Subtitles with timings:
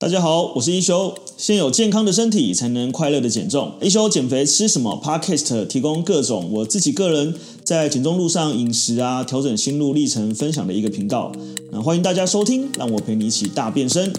[0.00, 1.14] 大家好，我是一休。
[1.36, 3.74] 先有健康的身体，才能快乐的减重。
[3.82, 11.30] 一休减肥吃什么？Podcast 提供各种我自己个人在减重路上饮食啊，调整心路历程分享的一个频道。
[11.70, 14.10] 那欢迎大家收听，让我陪你一起大变身。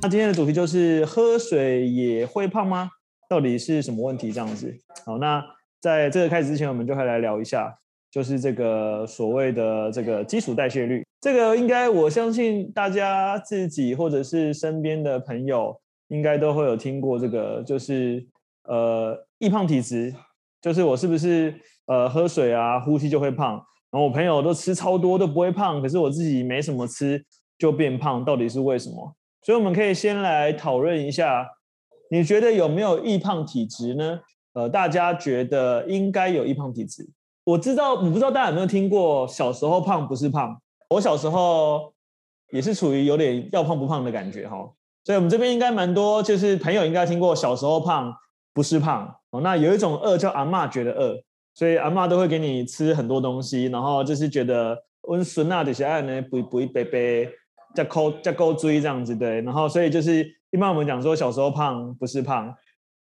[0.00, 2.88] 那今天的主题就是喝水也会胖吗？
[3.28, 4.30] 到底是什么问题？
[4.30, 4.72] 这样子。
[5.04, 5.42] 好，那
[5.80, 7.76] 在这个开始之前，我们就会来聊一下。
[8.12, 18.26] 就是这个所谓的这个基础代谢率，这个应该我相信大家自己或者是身边的朋友应该都会有听过这个，就是
[18.64, 20.12] 呃易胖体质，
[20.60, 21.54] 就是我是不是
[21.86, 23.52] 呃喝水啊呼吸就会胖，
[23.92, 27.24] 然后我朋友都吃超多都不会胖，可是我自己没什么吃
[27.56, 29.14] 就变胖，到底是为什么？
[29.42, 31.48] 所以我们可以先来讨论一下，
[32.10, 34.18] 你觉得有没有易胖体质呢？
[34.54, 37.08] 呃，大家觉得应该有易胖体质。
[37.44, 40.60] 我知道，我不知道大家有没有听过“小时候胖不是胖”。
[40.92, 41.92] 我小时候
[42.50, 44.70] 也是处于有点要胖不胖的感觉哈，
[45.04, 48.14] 所以我们这边应该蛮多，就是朋友应该听过“小时候胖
[48.52, 49.14] 不是胖”。
[49.30, 51.18] 哦，那有一种饿叫阿嬷觉得饿，
[51.54, 54.76] 所以阿嬷都会给你吃很多东西，然后就是觉得
[55.08, 57.28] 温顺啊这些爱呢，不不一杯杯
[57.74, 62.54] 再抠再抠追这样子对，然后所以就是一般我们讲说小时候胖不是胖，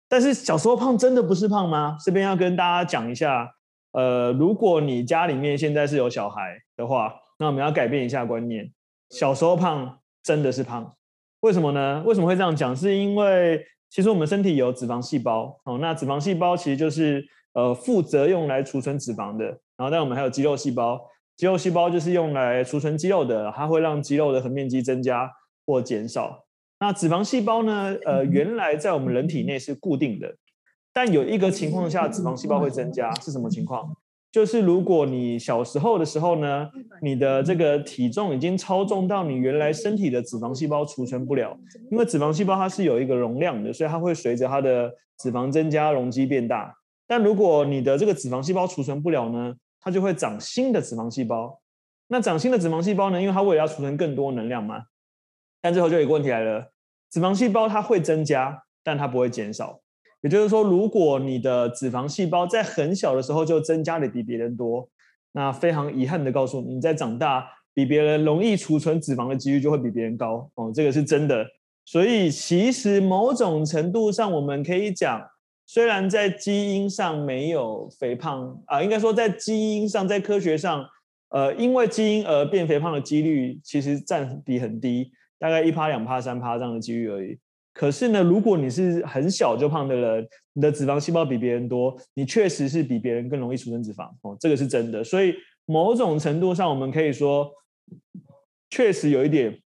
[0.10, 1.96] 但是小时候胖真的不是胖吗？
[2.04, 3.54] 这边要跟大家讲一下。
[3.94, 8.72] 呃，如果你家里面现在是有小孩的话，那我们要改变一下观念。
[9.10, 10.96] 小时候胖真的是胖，
[11.42, 12.04] 为什么呢？
[12.06, 12.76] 为什么会这样讲？
[12.76, 19.46] 是因为其实我们身体有脂肪细胞哦，那脂肪细胞其实就是呃负责用来储存脂肪的。
[19.78, 21.00] 然后，但我们还有肌肉细胞，
[21.36, 25.32] 肌肉细胞就是用来储存肌肉的，它会让肌肉的横面积增加
[25.66, 26.44] 或减少。
[26.80, 27.96] 那脂肪细胞呢？
[28.06, 30.36] 呃，原来在我们人体内是固定的。
[30.92, 33.96] 但有一个情况下，脂肪细胞会增加，是什么情况？
[34.38, 36.70] 就是如果你小时候的时候呢，
[37.02, 41.58] 你的这个体重已经超重到你原来身体的脂肪细胞储存不了，
[41.90, 46.72] 因为脂肪细胞它是有一个容量的，所以它会随着它的脂肪增加，容积变大。
[47.08, 51.60] 但如果你的这个脂肪细胞储存不了呢，它就会长新的脂肪细胞。
[52.08, 54.84] 那长新的脂肪细胞呢，因为它为了要储存更多能量嘛。
[55.64, 56.72] 但最后就有一个问题来了，
[57.10, 59.80] 脂肪细胞它会增加，但它不会减少。
[60.22, 64.90] 也就是说，如果你的脂肪细胞在很小的时候就增加的比别人多，
[65.32, 71.46] 那非常遗憾的告诉你，你在长大比别人容易储存脂肪的几率就会比别人高哦，这个是真的。
[71.86, 75.22] 所以其实某种程度上，我们可以讲，
[75.66, 80.84] 虽然在基因上没有肥胖啊，应该说在基因上，在科学上，
[81.30, 87.38] 呃，因为基因而变肥胖的几率其实占比很低，大概一趴、两趴、三趴这样的几率而已。
[87.78, 95.04] 可是呢，如果你是很小就胖的人，你的脂肪细胞比别人多，你确实是比别人更容易储存脂肪哦，这个是真的。
[95.04, 95.36] 所以
[95.68, 97.48] 某种程度上，我们可以说，
[98.72, 99.62] 确实有一点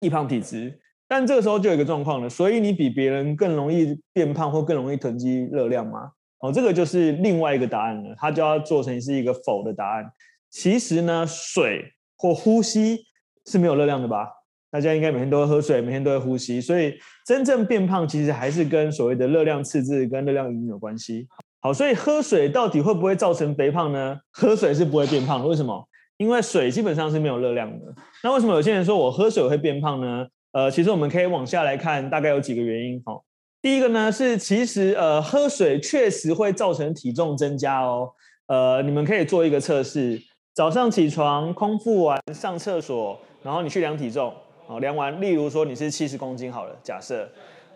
[0.00, 0.80] 易胖体质。
[1.06, 6.10] 但这个时候就有一个状况了，所以你比别人更容易变胖或更容易囤积热量吗？
[6.38, 10.10] 哦，这个就是另外一个答案了，它就要做成是一个否的答案。
[10.48, 13.00] 其实呢，水或呼吸
[13.44, 14.30] 是没有热量的吧？
[14.74, 21.28] 大家应该每天都会喝水，每天都会呼吸，所以真正变胖其实还是跟所谓的热量赤字跟热量营养有关系。
[21.60, 24.18] 好，所以喝水到底会不会造成肥胖呢？
[24.32, 25.88] 喝水是不会变胖的，为什么？
[26.16, 27.94] 因为水基本上是没有热量的。
[28.24, 30.26] 那为什么有些人说我喝水会变胖呢？
[30.50, 33.00] 呃，其实我们可以往下来看，大概有几个原因。
[33.06, 33.22] 好，
[33.62, 38.10] 第一个呢是其实呃喝水确实会造成体重增加哦。
[38.48, 40.20] 呃，你们可以做一个测试，
[40.52, 44.34] 早上起床空腹完上厕所，然后你去量体重。
[44.78, 47.28] 量完，例如说你是七十公斤好了，假设，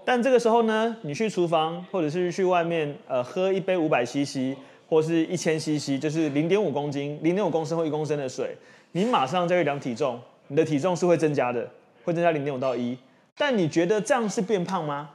[0.05, 4.57] 但这个时候呢，你去厨房或者是去外面，呃，喝一杯五百 CC
[4.89, 8.57] 或是一千 CC，就是零点五公斤、零点五公升或一公升的水，
[8.93, 11.69] 你马上再去量体重，你的体重是会增加的，
[12.05, 12.97] 会增加零点五到一。
[13.37, 15.11] 但你觉得这样是变胖吗？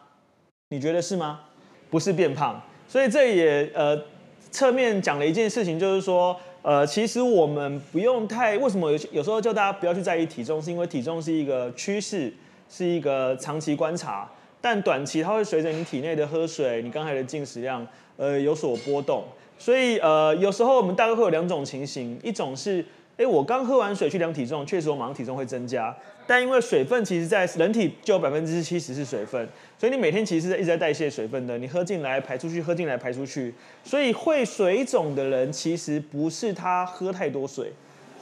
[0.69, 1.41] 你觉得是吗？
[1.89, 3.99] 不是变胖，所以这也呃
[4.51, 6.35] 侧面讲了一件事情，就是说。
[6.63, 12.33] 呃，其实我们不用太，为什么有有时候叫大家不要去在意体重，是因为体重是一个趋势，
[12.69, 17.85] 是一个长期观察，但短期它会随着你体内的喝水，你刚才的进食量，
[18.15, 19.25] 呃，有所波动。
[19.59, 22.83] 所以呃，有时候我们大概会有两种情形，一种是，
[23.17, 25.93] 哎，我刚喝完水去量体重，确实我马上体重会增加。
[26.25, 29.47] 但因为水分其实，在人体就有百分之七十是水分，
[29.77, 31.57] 所以你每天其实是一直在代谢水分的。
[31.57, 33.53] 你喝进来排出去，喝进来排出去，
[33.83, 37.73] 所以会水肿的人其实不是他喝太多水，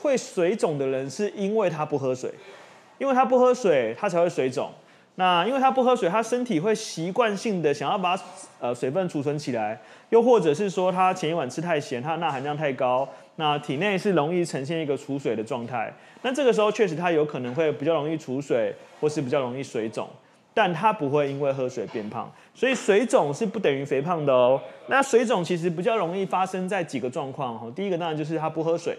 [0.01, 2.31] 会水肿的人是因为他不喝水，
[2.97, 4.71] 因为他不喝水，他才会水肿。
[5.15, 8.17] 那因为他不喝水，他身体会习惯性的想要把
[8.59, 13.07] 呃水分储存起来，又或者是说他前一晚吃太咸，他的钠含量太高，
[13.37, 15.91] 那体内是容易呈现一个储水的状态。
[16.21, 20.07] 那这个时候确实它有可能会比较容易储水，或是比较容易水肿，
[20.53, 22.31] 但它不会因为喝水变胖。
[22.53, 24.61] 所以水肿是不等于肥胖的哦。
[24.87, 27.71] 那水肿其实比较容易发生在几个状况哈。
[27.75, 28.95] 第一个当然就是他不喝水，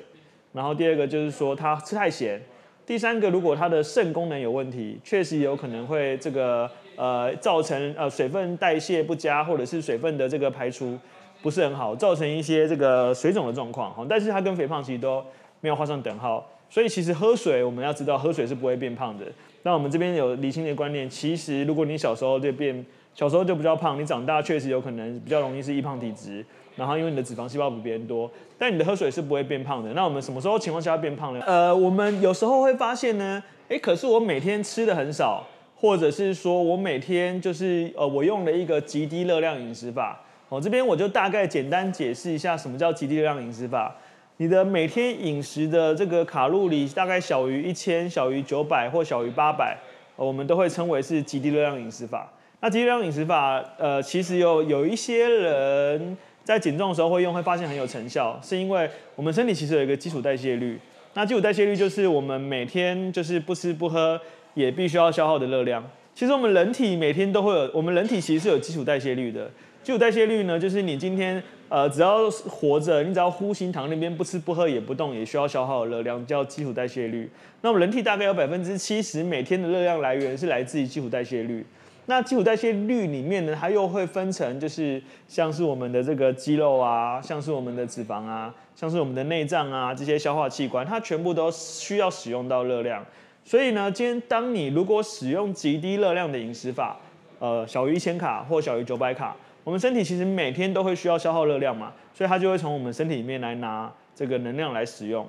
[0.52, 2.40] 然后第二个就是说他吃太咸，
[2.84, 10.98] 第三个如果他的肾功能有问题，确实有可能会这个呃造成呃水分代谢不佳，或者是水分的这个排出
[11.42, 14.06] 不是很好，造成一些这个水肿的状况哈。
[14.08, 15.22] 但是它跟肥胖其实都
[15.60, 16.48] 没有画上等号。
[16.70, 19.26] 所以其实喝水我们要知道，喝水是不会变胖的。
[19.62, 22.84] 那我们这边有厘清的观念，其实如果你小时候就变。
[23.14, 26.42] 小时候就比较胖，你长大确实有可能比较容易是易胖体质，
[26.76, 29.92] 然后因为你的脂肪细胞比别人多，但你的喝水是不会变胖的。
[29.92, 31.44] 那我们什么时候情况下变胖呢？
[31.46, 35.46] 呃，我们有时候会发现呢，诶，可是我每天吃的很少，
[35.76, 40.18] 或者是说我每天就是呃，我用了一个极低热量饮食法。
[40.52, 43.96] 哦，这边我就大概简单解释一下什么叫极低热量饮食法。
[44.36, 49.74] 你的每天饮食的这个卡路里大概小于一千、小于九百或小于八百，
[50.14, 52.30] 我们都会称为是极低热量饮食法。
[52.60, 56.14] 那极低热量饮食法，呃，其实有有一些人
[56.44, 60.78] 在减重的时候会用，会发现很有成效，是因为我们身体其实有一个基础代谢率。
[61.14, 64.20] 那基础代谢率就是我们每天就是不吃不喝
[64.52, 65.82] 也必须要消耗的热量。
[66.14, 69.50] 其实我们人体每天都会有，我们人体其实是有基础代谢率的。
[69.82, 77.28] 基础代谢率呢，就是你今天呃只要活着，你只要呼吸躺那边不吃不喝也不动，也需要消耗的热量叫基础代谢率。
[77.62, 81.66] 那我们人体大概有百分之七十每天的热量来源是来自于基础代谢率。
[82.06, 93.04] 那基础代谢率里面呢，它又会分成，就是像是我们的这个肌肉啊，像是我们的脂肪啊，像是我们的内脏啊，这些消化器官，它全部都需要使用到热量。
[93.44, 96.96] 所以呢，今天当你如果使用极低热量的饮食法，
[97.40, 105.26] 呃，小于一千卡或小于九百卡，我们身体其实每天都会需要消耗热量嘛，所以它就会从我们身体里面来拿这个能量来使用。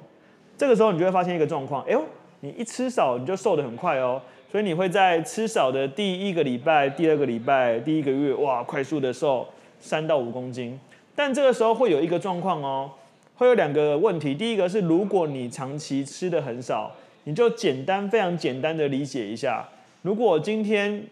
[0.57, 2.03] 这个时候你就会发现一个状况，哎呦，
[2.39, 4.21] 你一吃少你就瘦得很快哦。
[4.51, 9.47] 所以你会在吃少的第一个礼拜、第二个礼拜、第一个月，哇，快速的瘦
[9.79, 10.79] 三到五公斤。
[11.15, 12.91] 但这个时候会有一个状况哦，
[13.35, 14.35] 会有两个问题。
[14.35, 16.91] 第一个是，如果你长期吃的很少，
[17.23, 19.67] 你就简单、非常简单的理解一下，
[20.03, 21.03] 如果今天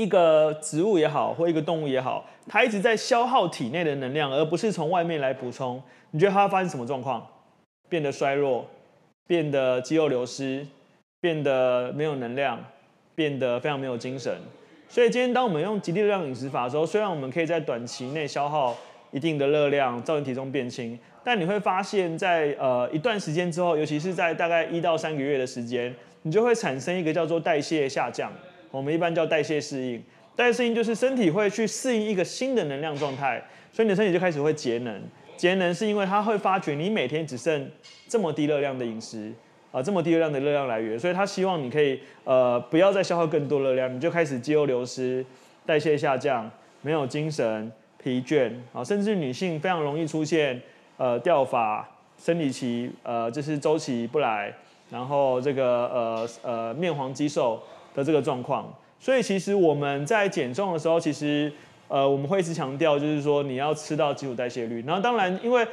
[0.00, 7.26] 一个植物也好，或一个动物也好，它一直在消耗体内的能量，而不是从外面来补充，你觉得它会发生什么状况？
[7.88, 8.66] 变得衰弱，
[9.26, 10.66] 变得肌肉流失。
[11.22, 12.58] 变得没有能量，
[13.14, 14.34] 变得非常没有精神。
[14.88, 18.74] 所以今天当我们用极低热量饮食法的时候，虽然我们可以在短期内消耗
[19.10, 28.32] 一定的热量，造成体重变轻，但你会发现在呃一段时间之后，尤其是在大概一到三个月的时间，你就会产生一个叫做代谢下降，
[28.70, 30.02] 我们一般叫代谢适应。
[30.36, 35.02] 代谢适应就是身体会去适应一个新的能量状态，所以你的身体就开始会节能。
[35.36, 37.70] 节能是因为它会发觉你每天只剩
[38.08, 39.32] 这么低热量的饮食。
[39.72, 45.24] 啊，这么低热量的热量来源，所以他希望你可以呃不要再消耗更多热量，你就开始肌肉流失、
[45.64, 46.50] 代谢下降、
[46.82, 47.70] 没有精神、
[48.02, 50.60] 疲倦啊，甚至女性非常容易出现
[50.96, 51.88] 呃掉发、
[52.18, 54.52] 生理期呃就是周期不来，
[54.90, 57.62] 然后这个呃呃面黄肌瘦
[57.94, 58.72] 的这个状况。
[58.98, 61.50] 所以其实我们在减重的时候，其实
[61.88, 64.84] 呃我们会一直强调，就是说你要吃到基础代谢率。
[64.86, 65.66] 然后当然，因为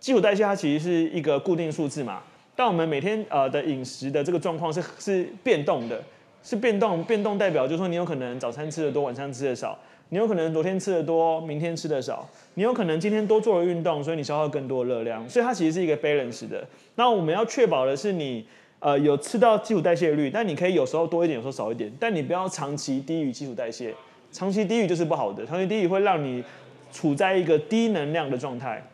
[0.00, 2.22] 基础代谢它其实是一个固定数字嘛。
[2.54, 6.02] 但我们每天呃的饮食的这个状况是是变动的，
[6.42, 9.78] 是变动，变动代表就是说你有可能早餐吃的多，晚餐吃的少；
[10.10, 15.26] 你有可能昨天吃的多，明天吃的少；你有可能今天多做了运动，所以你消耗更多热量。
[15.28, 16.62] 所以它其实是一个 balance 的。
[16.96, 18.44] 那我们要确保的是你
[18.82, 23.94] 呃有吃到基础代谢率，但你可以有时候多一点，有时候少一点，但你不要长期低于基础代谢，
[24.30, 26.44] 长期低于就是不好的，长期低于会让你
[26.92, 28.84] 处在一个低能量的状态，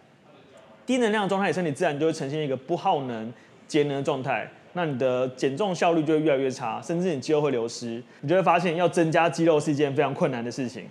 [0.87, 3.33] 低能量的状态，身体自然就会呈现一个不耗能。
[3.68, 8.02] 节能的状态，那你的减重效率就会越来越差，甚至你肌肉会流失。
[8.23, 10.85] 你就会发现，要增加肌肉是一件非常困难的事情。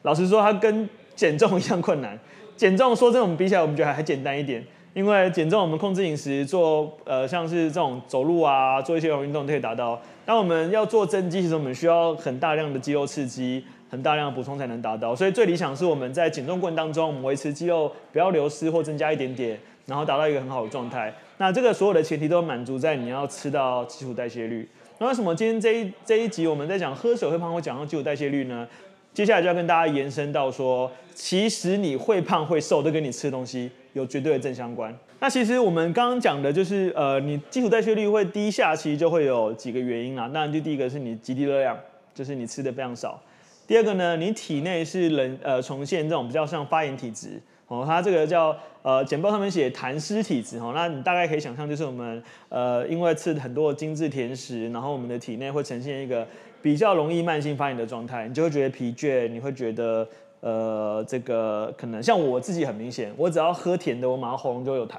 [0.00, 2.18] 老实说，它跟减重一样困难。
[2.56, 10.00] 减重说真的，我们比起来，我们觉得还还简单一点，因为减重我们控制饮食，做呃像是这种走路啊，做一些有氧运动都可以达到。
[10.24, 15.16] 但我们要做增肌，其实我们需要很大量的肌肉刺激，很大量的补充才能达到。
[15.16, 21.12] 所以最理想是我们在减重过程当中，我们维持肌肉不要流失或增加一点点，然后达到一个很好的状态。
[21.38, 24.68] 那这个所有的前提都满足在你要吃到基础代谢率。
[24.98, 28.68] 那为什么今天这一这一集我们在讲喝水会胖会讲到基础代谢率呢？
[29.14, 34.96] 接下来就要跟大家延伸到说，其实你会胖会瘦都跟你吃东西有绝对的正相关。
[35.20, 40.28] 那其实我们刚刚讲的就是，呃，你基础代谢率会低下，其实就会有几个原因啦。
[40.28, 41.78] 当然，就第一个是你极低热量，
[42.14, 43.22] 就是你吃的非常少。
[43.66, 47.40] 第二个呢，你体内是人呃重现这种比较像发炎体质。
[47.68, 56.26] 哦，它这个叫呃简报上面写痰湿体质哦，那你大概可以想象就是我们呃因为吃很多精致甜食，然后我们的体内会呈现一个
[56.60, 60.06] 比较容易慢性发炎的状态，你就会觉得疲倦，你会觉得
[60.42, 64.98] 呃这个可能像我自己很明显，我只要喝甜的，我马上喉咙就有痰，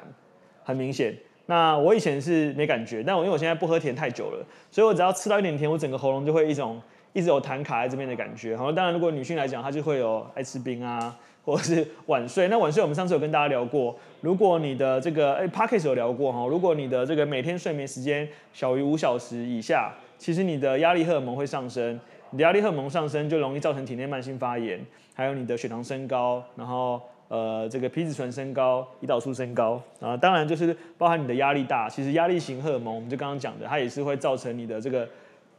[0.64, 1.16] 很明显。
[1.46, 6.82] 那我以前是没感觉，但我因为我现在不喝甜太久了，所以我只要吃到一点甜，我整个喉咙就会一种
[7.14, 8.58] 一直有痰卡在这边的感觉。
[8.58, 11.16] 好，当然如果女性来讲，她就会有爱吃冰啊。
[11.46, 22.00] 或者是晚睡，那晚睡我们上次有跟大家聊过，如果你的这个哎 Podcast 有聊过哈，如果你的这个每天睡眠时间小于五小时以下，其实你的压力荷尔蒙会上升，
[22.38, 24.80] 压力荷尔蒙上升就容易造成体内慢性发炎，
[25.13, 35.08] 还有你的血糖升高，然后呃这个皮质醇升高，胰岛素升高啊，当然就是包含你的压力大，其实压力型荷尔蒙我们就刚刚讲的，它也是会造成你的这个。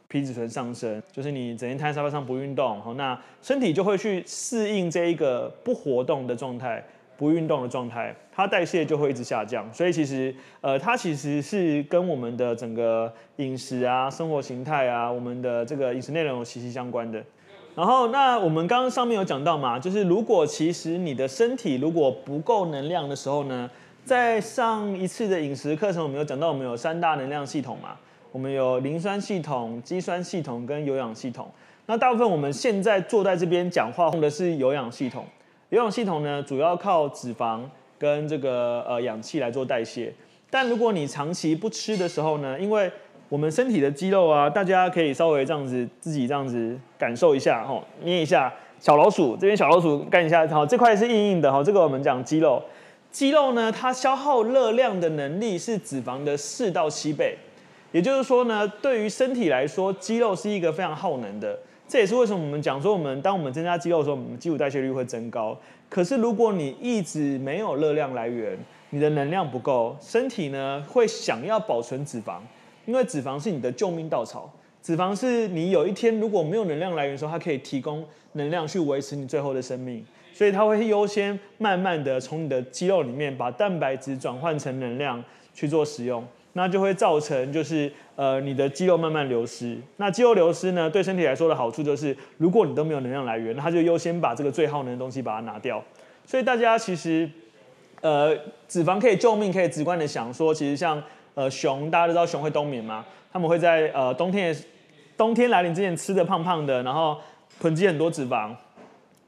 [0.06, 6.84] 皮质醇上升，就是你整天瘫在沙发上不运动，好，那身体就会去适应这一个不活动的状态、
[7.16, 9.66] 不运动的状态，它代谢就会一直下降。
[9.72, 17.22] 所以其实，呃，它其实是跟我们的整个饮食啊、生活形态啊、我们的这个饮食内容息息相关的。
[17.74, 23.68] 然后，那我们刚刚上面有讲到嘛，就是如果其实你的身体如果不够能量的时候呢，
[24.04, 27.96] 在上一次的饮食课程，我们有讲到我们有三大能量系统嘛。
[28.30, 31.48] 我们有磷酸系统、肌酸系统跟有氧系统。
[31.86, 35.24] 那大部分我们现在坐在这边讲话用的是有氧系统。
[35.70, 37.60] 有氧系统呢，主要靠脂肪
[37.98, 40.12] 跟这个呃氧气来做代谢。
[40.50, 42.90] 但如果你长期不吃的时候呢，因为
[43.28, 52.62] 我们身体的肌肉啊，大家可以稍微这样子自己这样子感受一下吼，捏一下小老鼠这边小老鼠干一下，好，这块是硬硬的哈，这个我们讲肌肉。
[53.10, 57.36] 肌肉呢，它消耗热量的能力是脂肪的四到七倍。
[57.90, 61.58] 也就是说呢，对于身体来说，肌肉是一个非常耗能的。
[61.86, 65.56] 这也是为什么我们讲说，我们当我们增加肌肉的时候，我们基础代谢率会增高。
[65.88, 68.58] 可是如果你一直没有热量来源，
[68.90, 72.38] 你的能量不够，身体呢会想要保存脂肪，
[72.86, 74.50] 因为脂肪是你的救命稻草。
[74.82, 80.04] 脂肪是你有一天如果没有能量来源的时候，它可以提供能量去维持你最后的生命。
[80.32, 85.22] 所以它会优先慢慢的从你的肌肉里面把蛋白质转换成能量
[85.54, 86.24] 去做使用。
[86.54, 89.78] 那就会造成就是呃你的肌肉慢慢流失。
[89.96, 95.82] 那肌肉流失呢，对身体来说的好处就是，如果你都没有能量来源，它就优先把这个最耗能的东西把它拿掉。
[96.26, 97.28] 所以大家其实
[98.00, 98.36] 呃
[98.68, 101.02] 脂肪可以救命，可以直观的想说，其实像
[101.34, 104.56] 呃熊，大家都知道熊会冬眠嘛，他们会在呃冬天
[105.16, 107.18] 冬天来临之前吃的胖胖的，然后
[107.60, 108.50] 囤积很多脂肪，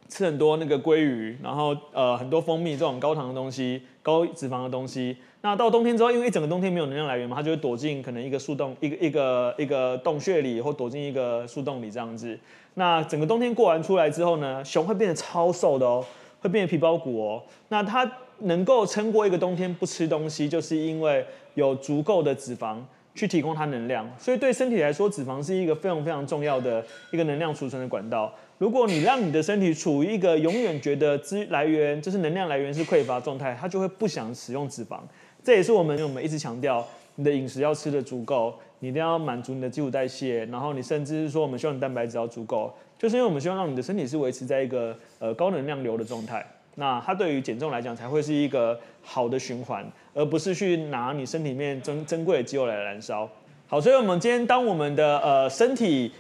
[0.09, 5.17] 吃很多那个鲑鱼，然后呃很多蜂蜜这种高糖的东西、高脂肪的东西。
[5.43, 12.37] 那到冬天之后，因为一整个冬天没有能量来源嘛，它就会躲进可能一个树洞、一个一个一个洞穴里，或躲进一个树洞里这样子。
[12.75, 16.05] 那整个冬天过完出来之后呢，熊会变得超瘦的哦，
[16.41, 17.43] 会变得皮包骨哦。
[17.69, 18.11] 那它
[18.41, 22.79] 能够撑过一个冬天不吃东西，就是因为有足够的脂肪
[23.15, 24.11] 去提供它能量。
[24.19, 28.33] 所以对身体来说，脂肪是一个非常非常重要的一个能量储存的管道。
[28.59, 34.99] 如果你让你的身体处于一个永远觉得资来源就是能量来源是匮乏状态，它就会不想使用脂肪。
[35.45, 36.85] 这也是我们我们一直强调，
[37.17, 46.45] 你的饮食要吃的足够，你一定要满足你的基础代谢，然后你甚至是说我们希望你蛋白质要足够，就是因为我们希望让你的身体是维持在一个呃高能量流的状态，
[46.77, 53.29] 那它对于减重来讲才会是一个好的循环，而不是去拿你身体里面珍珍贵的肌肉来燃烧。
[53.69, 56.11] 好，所以我们今天当我们的呃身体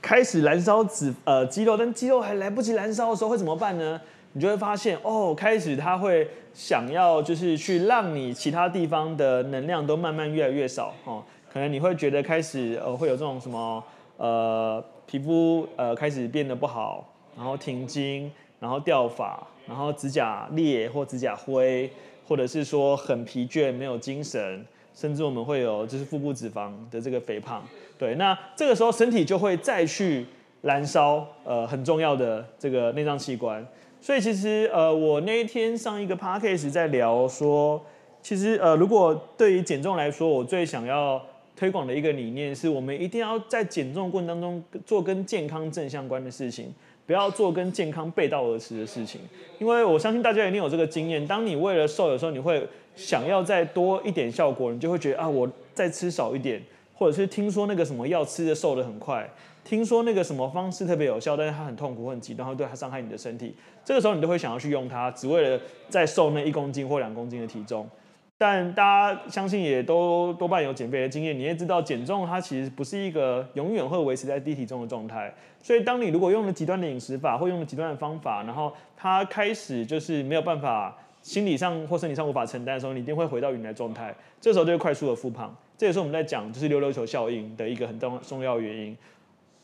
[0.00, 4.00] 开始燃烧脂呃肌肉，但肌肉还来不及燃烧的时候会怎么办呢？
[4.32, 13.82] 你就会发现哦，开始它会想要就是去让你其他地方的能量都慢慢越来越少哦，可能你会觉得开始呃会有这种什么
[14.18, 17.02] 呃皮肤呃开始变得不好，
[17.34, 21.90] 然后停经，然后掉发，然后指甲裂或指甲灰，
[22.28, 27.62] 或者是说很疲倦没有精神，甚至我们会有就是腹部脂肪的这个肥胖，
[27.98, 30.26] 对，那这个时候身体就会再去
[30.62, 33.64] 燃烧呃很重要的这个内脏器官。
[34.00, 37.84] 所以其实呃，我那一天上一个 podcast 在聊说，
[38.22, 41.20] 其实呃，如果对于减重来说，我最想要
[41.54, 46.72] 推广的一个理念是，我们一定要在减重过程当中做跟健康正相关的事情，
[47.06, 49.20] 不要做跟健康背道而驰的事情。
[49.58, 56.60] 因为我相信大家一定有这个经验，当你为了瘦，有时候你会想要再多一点效果，你就会觉得啊，我再吃少一点，
[56.94, 59.28] 或者是听说那个什么药吃的瘦的很快。
[59.64, 63.52] 听说那个什么方式特别有效，但是它很痛苦、很极端，会对它伤害你的身体。
[63.84, 67.88] 这个时候你都会想要去用它，只为了再瘦那一公斤或两公斤的体重。
[68.38, 75.34] 但大家相信也都多半有减肥的经验，你也知道减重它其实不是一个永远会维持在低体重的状态。
[75.62, 85.56] 所以当你如果用了极端的饮食法，或用了极端的方法，然后它开始就是没有办法心理上或身体上无法承担的时候，你一定会回到原来状态，这时候就会快速的复胖。
[85.78, 88.96] 这也是我们在讲就是溜溜球效应的一个很重重要原因。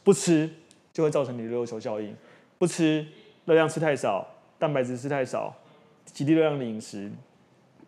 [0.02, 0.50] 不吃
[0.92, 2.16] 就会造成你溜溜球效应，
[2.58, 3.06] 不吃
[3.44, 4.26] 热量吃太少，
[4.58, 5.54] 蛋白质吃太少，
[6.06, 7.10] 极低热量的饮食，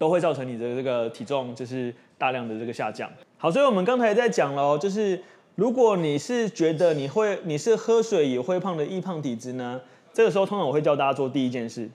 [0.05, 3.11] 都会造成你的这个体重就是大量的这个下降。
[3.39, 5.19] 好，所以我们刚才也在讲了，就是
[5.55, 9.81] 如果你是觉得你会你是喝水也会胖的易胖体质呢，
[10.13, 11.89] 这个时候通常我会教大家做第一件事。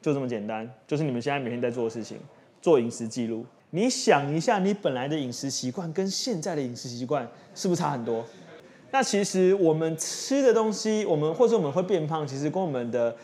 [0.00, 2.16] 就这么简单，就是你们现在每天在做的事情，
[2.62, 3.44] 做饮食记录。
[3.70, 8.24] 你想一下，你本来的饮食习惯跟现在的饮食习惯是不是差很多？
[8.92, 13.16] 那其实我们吃的东西，我们或者我们会变胖，其实跟我们的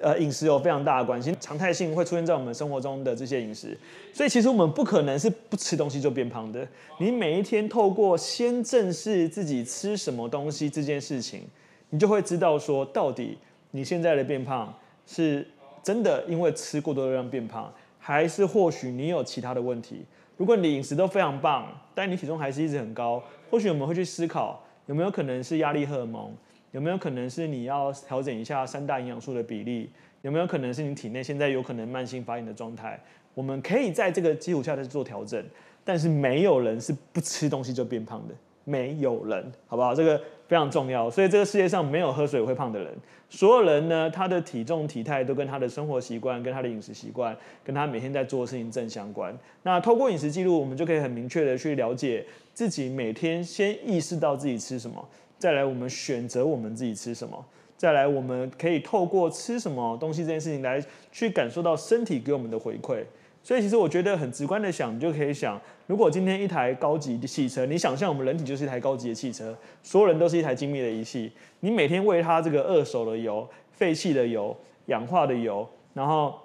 [0.00, 3.76] 呃饮食有非常大的关系，常态性会出现在我们生活中的这些饮食。
[4.12, 6.66] 所以其实我们不可能是不吃东西就变胖的。
[6.98, 11.42] 你每一天透过先正视自己吃什么东西这件事情，
[11.90, 13.38] 你就会知道说，到底
[13.70, 14.74] 你现在的变胖
[15.06, 15.46] 是。
[15.82, 20.04] 真的因为吃过多的热量变胖，还是或许你有其他的问题？
[20.36, 26.30] 如果你饮食都非常棒，但你体重还是一直很高，或许我们会去思考有没有可能是压力荷尔蒙，
[26.72, 29.90] 有没有可能是你要调整一下三大营养素的比例，
[30.22, 32.98] 有没有可能是你体内现在有可能慢性发炎的状态？
[33.34, 35.44] 我们可以在这个基础下再做调整，
[35.84, 38.34] 但是没有人是不吃东西就变胖的，
[38.64, 39.94] 没有人，好不好？
[39.94, 40.20] 这个。
[40.50, 42.92] 非常重要，所以这个世界上没有喝水会胖的人。
[43.28, 49.32] 所有人呢，他的体重体态都跟他的生活习惯、跟他的饮食习惯、跟他每天在做的事情正相关。
[49.62, 55.08] 那透过饮食记录，我们就可以很明确的去了解自己每天先意识到自己吃什么，
[55.40, 57.42] 再来我们选择我们自己吃什么，
[57.76, 60.80] 再来我们可以透过吃什么东西这件事情来
[61.10, 63.02] 去感受到身体给我们的回馈。
[63.42, 74.54] 所以其实我觉得很直观的想，你就可以想，如果今天一台高级的汽车，你想象我们人体就是一台高级的汽车，所有人都是一台精密的仪器，你每天喂它这个二手的油、废弃的油、
[74.88, 76.38] 氧化的油，然后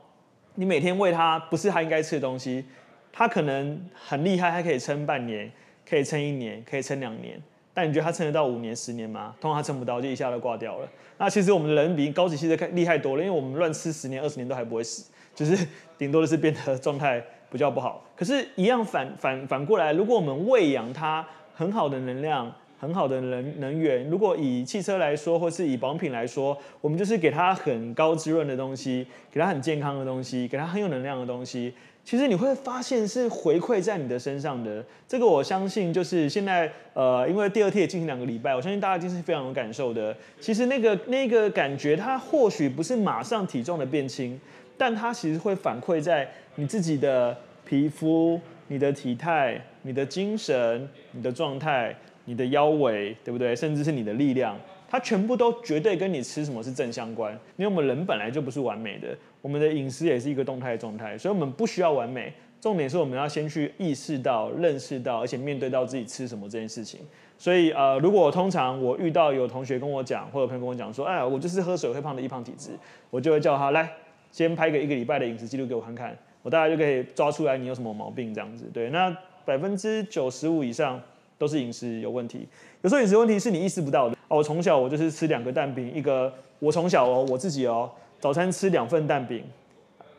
[0.53, 2.63] 你每天喂它不是它应该吃的东西，
[3.11, 5.51] 它可能很厉害，它可以撑半年，
[5.85, 7.37] 可以撑一年，可以撑两年，
[7.75, 9.35] 但你觉得它撑得到五年、十年吗？
[9.39, 10.87] 通常它撑不到，就一下就挂掉了。
[11.19, 15.11] 那其实我们的人比高级汽车厉害多了，因为我们乱吃十年、二十年都还不会死。
[15.35, 15.67] 就是
[15.99, 31.73] 顶多的是变得 状态比较不好，可是，一样反反反过来，如果我们喂养它很好的能量、很好的能能源，如果以汽车来说，或是以保养品来说，我们就是给它很高滋润的东西，给它很健康的东西，给它很有能量的东西，
[32.05, 34.81] 其实你会发现是回馈在你的身上的。
[35.07, 40.15] 这个我相信，就是现在呃，因为第二天也进行两个礼拜，我相信大家一定是非常有感受的。
[40.39, 44.39] 其实那个那个感觉，它或许不是马上体重的变轻。
[44.77, 48.37] 但它其实会反馈在你自己的皮肤、
[48.67, 53.55] 你的体态、你的精神、你的状态、你的腰围，对不对？
[53.55, 57.31] 甚至是你的力量，它全部都绝对跟你吃什么是正相关。
[57.55, 62.33] 因为我们人本来就不是完美的，我们的饮食也是一个动态状态，所以我们不需要完美。
[62.59, 67.01] 重点是我们要先去意识到、认识到，而且面对到自己吃什么这件事情。
[67.37, 72.71] 所以呃，如果通常我遇到有同学跟我讲，或者朋友跟我讲说，哎，我就是喝水会胖的易胖体质，
[73.11, 73.87] 我就会叫他来。
[74.31, 78.65] 先拍个一个礼拜的饮食记录给我看看，我大概就可以抓出来你有什么毛病这样子。
[78.73, 80.99] 对，那百分之九十五以上
[81.37, 82.47] 都是饮食有问题。
[82.81, 84.17] 有时候饮食问题是你意识不到的。
[84.27, 89.43] 哦，我从小我就是吃两个蛋饼，一个我从小哦我自己哦早餐吃两份蛋饼，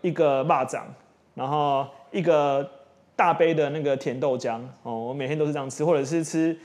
[0.03, 0.83] 一个蚂蚱，
[1.35, 2.69] 然后一个
[3.15, 6.59] 大杯的那个甜豆浆哦，我每天都是这样吃，或者是吃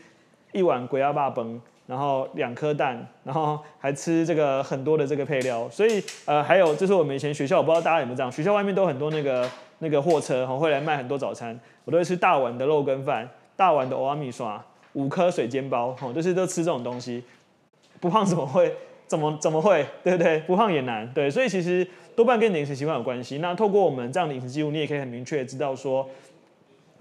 [0.51, 1.61] 一碗鬼压爸崩。
[1.87, 14.47] 然后两颗蛋，然后还吃这个很多的这个配料，所以呃还有就是我们以前学校，我不知道大家有没有这样，学校外面都很多那个那个货车，会来卖很多早餐，我都会吃大碗的肉羹饭，大碗的蚵仔面线，
[14.93, 17.21] 五颗水煎包，哦，就是都吃这种东西，
[17.99, 18.73] 不胖怎么会
[19.11, 20.39] 怎么怎么会， 对不对？
[20.47, 23.39] 不胖也难，对，所以其实多半跟饮食习惯有关系。
[23.39, 26.07] 那透过我们这样的饮食记录，你也可以很明确知道说，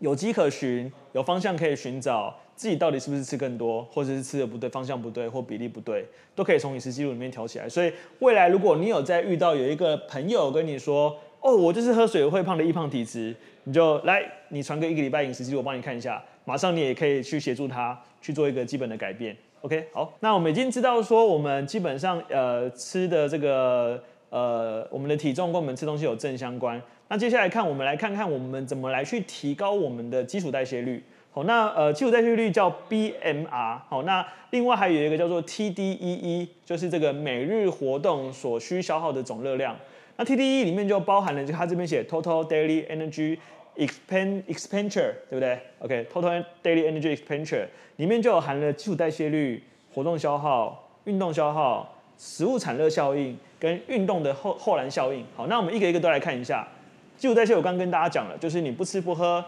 [0.01, 2.35] 有迹可循，有方向可以寻找。
[2.57, 7.69] 自己到底是不是吃更多，或者是吃的不对，方向不对，或比例不对，都可以从饮食记录里面调起来。
[7.69, 19.35] 所以未来如果你有在遇到有一个朋友跟你说，哦，我就是喝水会胖的易胖体质，你就来，你传个一个礼拜饮食记录，我帮你看一下，马上你也可以去协助他去做一个基本的改变。
[19.63, 26.81] OK，好，那我们已经知道说，我们基本上呃吃的这个呃我们的体重跟我们吃东西有正相关。
[27.09, 31.05] 那接下来看，我们来看看我们怎么来去提高我们的基础代谢率。
[31.31, 39.77] 好，那呃基础代谢率叫 BMR，好，那另外还有一个叫做 TDEE，就是这个每日活动所需消耗的总热量。
[40.17, 43.37] 那 TDEE 里面就包含了，就它这边写 Total Daily Energy
[43.81, 47.67] Expend Expenditure，对不对？OK，Total Daily Energy Expenditure
[47.97, 49.65] 里面就有含了基础代谢率、
[49.95, 55.25] 活动消耗、运动消耗、食物产热效应跟运动的后后燃效应。
[55.35, 56.69] 好，那我们一个一个都来看一下。
[57.17, 59.43] 基础代谢我刚跟大家讲了，就是你不吃不喝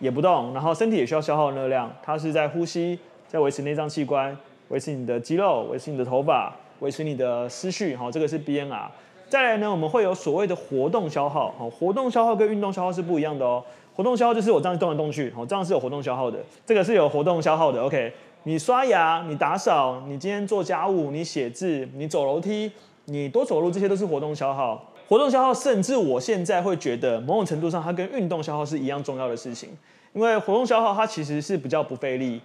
[0.00, 4.36] 也不动，然后身体也需要消耗热量，它是在呼吸，在维持内脏器官，
[4.68, 8.88] 维持你的肌肉，维持你的头发，维持你的思绪，好，这个是 BNR。
[9.32, 13.64] 再来呢，我们会有所谓的活动消耗，哦，活动消耗跟运动消耗是不一样的哦。
[13.94, 17.82] 活动消耗就是我这样动来动去，好，这样是有活动消耗的，这个是有活动消耗的。
[17.82, 22.70] OK，你刷牙，你打扫，你今天做家务，你写字，你走楼梯，
[23.06, 24.92] 你多走路，这些都是活动消耗。
[25.08, 29.70] 活动消耗，甚至我现在会觉得，某种程度上，它跟运动消耗是一样重要的事情，
[30.12, 32.38] 因为活动消耗它其实是比较不费力。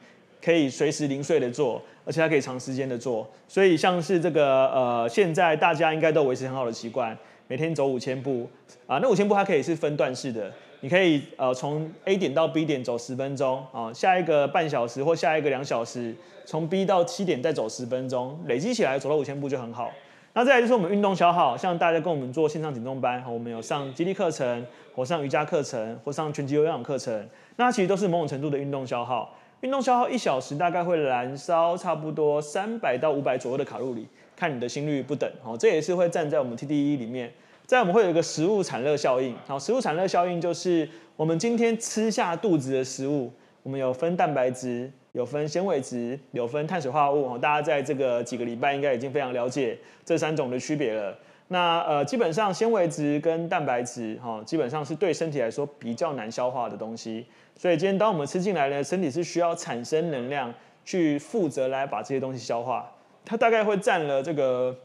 [0.43, 8.49] 可以随时零碎的做，而且它可以长时间的做，所以像是这个呃，现在大家应该都维持很好的习惯，每天走五千步
[8.85, 19.91] 啊，那五千步它可以是分段式的，你可以呃从 A 点到 B 点走十分钟啊，下一个半小时或下一个两小时，从 B 到七点再走十分钟，累积起来走到五千步就很好。
[20.33, 29.35] 那再来就是我们运动消耗，像大家跟我们做线上减重班，我们有上肌力课程，或上瑜伽课程，或上拳击有氧课程，那其实都是某种程度的运动消耗。
[29.61, 37.31] 运动消耗一小时大概会燃烧差不多三百到五百左右的卡路里，看你的心率不等，哦，这也是会站在我们 TDE 里面。
[37.65, 43.31] 再我们会有一个食物产热效应，好，食物产热效应就是我们今天吃下肚子的食物，
[43.63, 51.17] 我们有分蛋白质，有分纤维质，有分碳水化合物，大家在这个几个礼拜应该已经非常了解这三种的区别了。
[51.49, 57.25] 那呃，基本上纤维质跟蛋白质，哈，基本上是对身体来说比较难消化的东西。
[57.55, 62.91] 所以今天当我们吃进来呢，身体是需要产生能量去负责来把这些东西消化。
[63.23, 64.75] 它大概会占了这个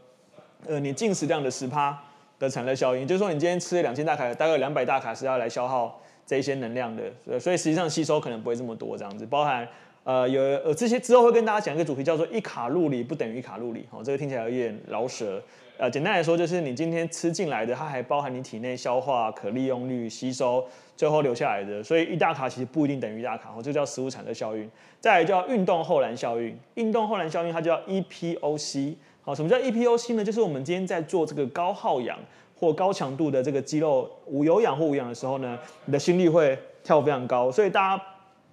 [0.66, 2.00] 呃你进食量的十趴
[2.38, 7.40] 的产热效应，就是说你今天吃了两千大卡，大概两百大卡是要来消耗这一些能量的。
[7.40, 9.26] 所以实际上吸收可能不会这么多这样子。
[9.26, 9.66] 包含
[10.04, 15.42] 呃有呃这些之后会跟大家讲一个主题叫做一卡路里不等于一卡路里，哦，这个听起来有点饶舌。
[15.78, 20.64] 呃，简单来说就是你今天吃进来的，它还包含你体内消化、可利用率、吸收。
[20.94, 24.70] 最后留下来的，所以一大卡其实不一定等于一大卡，哦，这叫食物产热效应。
[25.00, 28.94] 再来叫运动后燃效应，运动后燃效应它叫 EPOC。
[29.22, 30.24] 好，什么叫 EPOC 呢？
[30.24, 32.16] 就是我们今天在做这个高耗氧
[32.54, 37.50] 或高强度的这个肌肉无有氧或无氧的时候呢，你的心率会跳非常高。
[37.50, 38.04] 所以大家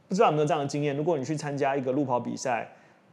[0.08, 0.97] 不知道有没有这样的经验？
[0.97, 2.67] 如果你去参加一个路跑比赛，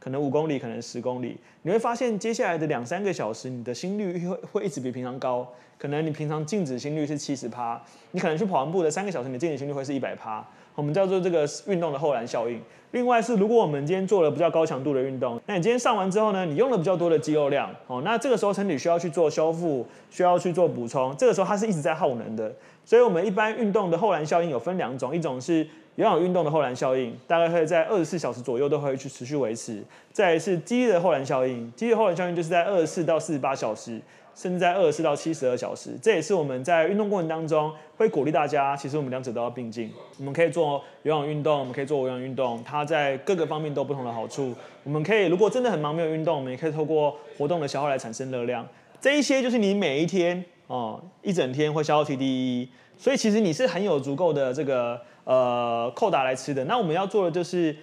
[0.07, 5.45] 可能五公里，可能十公里，你会发现接下来的两三个小时，你的心率会会一直比平常高。
[5.77, 7.79] 可能你平常静止心率是七十趴，
[8.11, 10.41] 你可能去跑完步的三个小时，你的静止心率会是一百趴。
[10.75, 12.57] 我们叫做这个运动的后燃效应。
[12.91, 22.55] 另外是，如果我们今天做了比较高强度的运动，那你今天上完之后呢，你用了比较多的肌肉量，哦，那这个时候身体需要去做修复，需要去做补充，这个时候它是一直在耗能的。
[22.85, 29.83] 所以我们一般运动的后燃效应有分两种，一种是有氧运动的后燃效应，大概会在二十四小时左右都会去持续维持。
[30.13, 33.99] 再来是肌力的后燃效应，肌力的后燃效应就是在二十四到四十八小时。
[34.35, 39.91] 甚至在二十四到七十二小时，这也是我们在运动过程当中会鼓励大家，其实我们两者都要并进。
[40.19, 44.53] 我们可以做有氧运动，我们可以做无氧运动，它在各个方面都不同的好处。
[44.83, 48.63] 我们可以如果真的很忙没有运动，我们也可以透过活动的消耗来产生热量。
[49.01, 56.63] 这一些就是你每一天哦一整天会消耗 TDE，所以其实你是很有足够的这个呃扣打来吃的。
[56.63, 57.75] 那我们要做的就是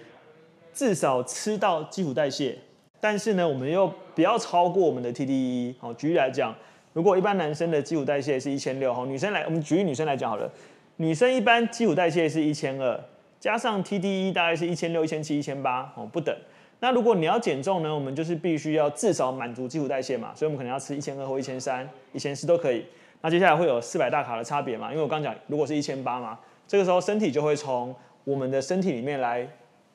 [0.73, 2.57] 至少吃到基础代谢。
[2.99, 5.75] 但是呢，我们又不要超过我们的 TDEE。
[5.77, 6.55] 好，举例来讲，
[6.93, 10.51] 如果一般男生的基础代谢是一千六，好，女生来，我们举例女生来讲好了，
[10.95, 12.99] 女生一般基础代谢是一千二，
[13.39, 16.35] 加上 TDEE 大概是一千六、一千七、一千八，哦，不等。
[16.79, 22.83] 那如果你要减重呢，我们就是必须要至少满足基础代谢嘛，所以我们可能要吃一千二或一千三、一千四都可以。
[23.21, 24.89] 那接下来会有四百大卡的差别嘛？
[24.89, 29.47] 因为我刚讲，如果是一千八嘛，这个时候身体就会从我们的身体里面来。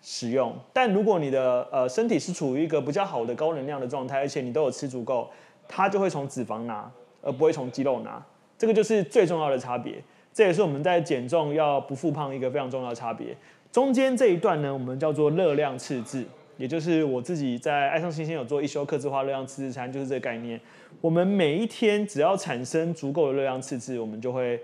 [0.03, 5.29] 使用，但如果你的呃身体是处于一个比较好的高能量的状态，而且你都有吃足够，
[5.69, 8.25] 它就会从脂肪拿，而不会从肌肉拿，
[8.57, 10.03] 这个就是最重要的差别。
[10.33, 13.37] 这也是我们在减重要不复胖一个非常重要的差别。
[13.71, 16.25] 中间这一段呢，我们叫做热量赤字，
[16.57, 20.59] 也就是我自己在爱上新鲜有做一休客制化热量赤字餐，就是这个概念。
[21.03, 24.59] 我们每一天只要产生足够的热量赤字，我们就会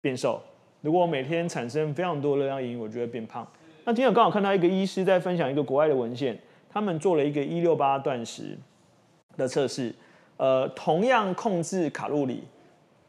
[0.00, 0.42] 变瘦。
[0.82, 3.46] 如果我每天产生非常多热量盈余，我就会变胖。
[3.84, 6.36] 那今天我刚好看到一个医师在分享一个国外的文献，
[6.68, 8.58] 他们做了一个一六八断食
[9.36, 9.94] 的测试，
[10.36, 12.42] 呃，同样控制卡路里，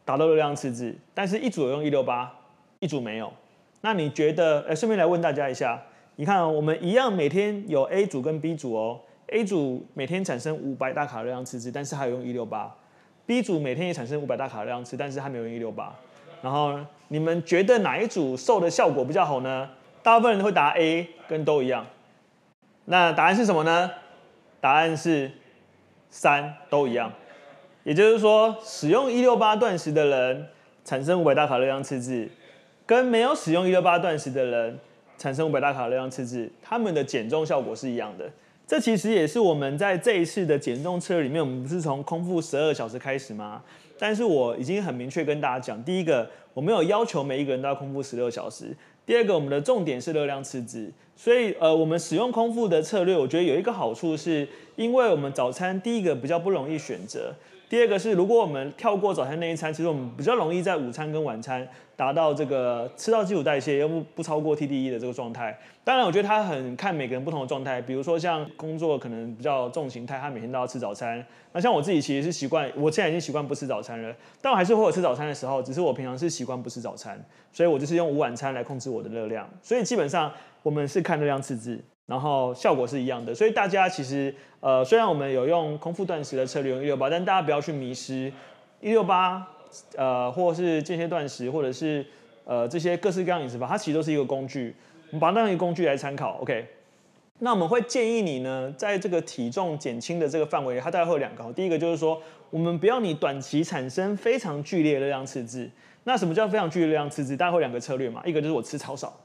[0.06, 2.32] 达到热量赤字，但是一组有用一六八，
[2.80, 3.34] 一组没有。
[3.82, 4.62] 那你觉得？
[4.68, 5.82] 呃，顺便来问大家一下，
[6.18, 12.72] 你看我们一样每天有 A 组跟 B 组哦，A 组每天产生五百大卡热量赤字，但是还有用一六八
[13.28, 15.92] ；B 组每天也产生五百大卡热量赤，但是还没有用一六八。
[16.42, 16.78] 然后
[17.14, 19.70] 你们觉得哪一组瘦的效果比较好呢？
[20.02, 21.86] 大部分人都会答 A，跟都一样。
[22.86, 23.92] 那答案是什么呢？
[24.60, 25.30] 答案是
[26.10, 27.14] 三，都一样。
[27.84, 30.48] 也就是说，使用一六八断食的人，
[30.84, 32.28] 产生五百大卡热量赤字，
[32.88, 34.80] 跟没有使用一六八断食的人
[35.16, 38.28] 产生五百大卡热量赤字，他们的减重效果是一样的。
[38.66, 43.62] 这其实也是我们在这一次的减重策略里面，我们不是从空腹十二小时开始吗？
[43.98, 48.68] 但是我已经很明确跟大家讲，第一个，我没有要求每一个人都要空腹十六小时；
[49.06, 50.92] 第二个，我们的重点是热量赤字。
[51.16, 57.34] 所以，呃，我们使用空腹的策略，我觉得有一个好处是，因为我们早餐第一个比较不容易选择。
[57.74, 65.58] 第二个是，如果我们跳过早餐那一餐，其实我们比较容易在午餐跟晚餐达到这个吃到基础代谢又不不超过 TDE 的这个状态。
[65.84, 67.82] 当然，我觉得它很看每个人不同的状态。
[67.82, 71.26] 比如说像工作可能比较重形态，他每天都要吃早餐。
[71.52, 77.20] 那像我自己其实是习惯，我现在已经习惯不吃早餐了，但我还是会有吃早餐的时候，只是我平常是习惯不吃早餐，
[77.52, 79.50] 所以我就是用午晚餐来控制我的热量。
[79.64, 80.32] 所以基本上
[80.62, 81.84] 我们是看热量赤字。
[82.06, 88.32] 然后效果是一样的，所以大家其实呃，虽然我们有用空腹断食的策略用一六八，但大家不要去迷失
[88.82, 89.48] 一六八，
[89.96, 92.06] 呃，或是间歇断食，或者是
[92.44, 94.76] 呃这些各式各样饮食法，它其实都是一个工具，
[95.08, 96.40] 我们把它当成一个工具来参考。
[96.42, 96.68] OK，
[97.40, 105.70] 那我们会建议你呢，在这个体重减轻的这个范围，它大概会有两个，第一个就是说，我们不要你短期产生非常剧烈的热量赤字。
[106.04, 107.38] 那什么叫非常剧烈热量赤字？
[107.38, 109.18] 大概会有两个策略嘛，一个就是我吃超少，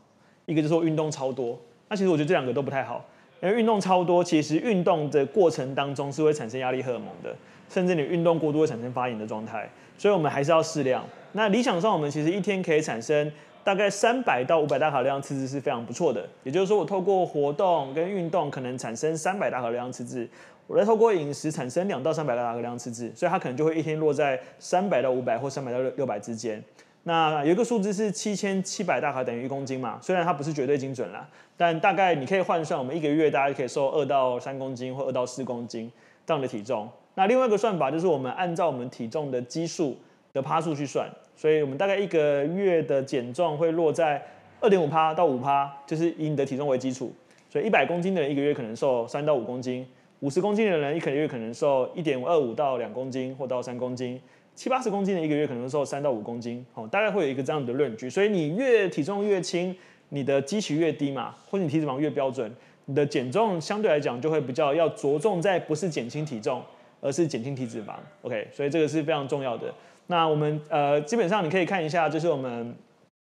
[0.46, 1.60] 一个就是我运动超多。
[1.88, 3.04] 那其实我觉得这两个都不太好，
[3.40, 7.34] 因为运动超多，其实运动的过程当中是会产生压力荷尔蒙的，
[7.68, 11.04] 甚至你运动过度会产生发炎的状态，所以我们还是要适量。
[11.32, 13.30] 那理想上，我们其实一天可以产生
[13.64, 16.26] 大概三百到五百大卡量赤字是非常不错的。
[16.42, 20.28] 也就是说，我透过活动跟运动可能产生三百大卡量赤字，
[20.66, 26.62] 我再透过饮食产生两到三百大卡量赤字，所以它可能就会一天落在三百到五百或三百到六百之间。
[27.08, 35.90] 那有一个数字是七千七百大卡等于一公斤嘛，虽然它不是绝对精准啦，但大概你可以换算，我们一个月大概可以瘦二到三公斤或二到四公斤
[36.26, 36.86] 这样的体重。
[37.14, 39.96] 那另外一个算法就是我们按照我们体重的基数
[40.34, 44.22] 的趴数去算，所以我们大概一个月的减重会落在
[44.60, 47.10] 二点五趴到五趴，就是以你的体重为基础。
[47.48, 49.86] 所以一百公斤的人一个月可能瘦三到五公斤，
[50.20, 54.20] 五十公斤的人一个月可能瘦一点二五到两公斤或到三公斤。
[54.58, 58.10] 七八十公斤的一个月可能瘦三到五公斤，哦，大概会有一个这样的论据。
[58.10, 59.72] 所以你越体重越轻，
[60.08, 62.52] 你的基期越低嘛，或者你体脂肪越标准，
[62.86, 66.60] 你的减重相对来讲就会比较要着重在不是减轻体重，
[67.00, 67.92] 而是减轻体脂肪。
[68.22, 69.72] OK，所以这个是非常重要的。
[70.08, 72.74] 那我们呃基本上你可以看一下，就是我们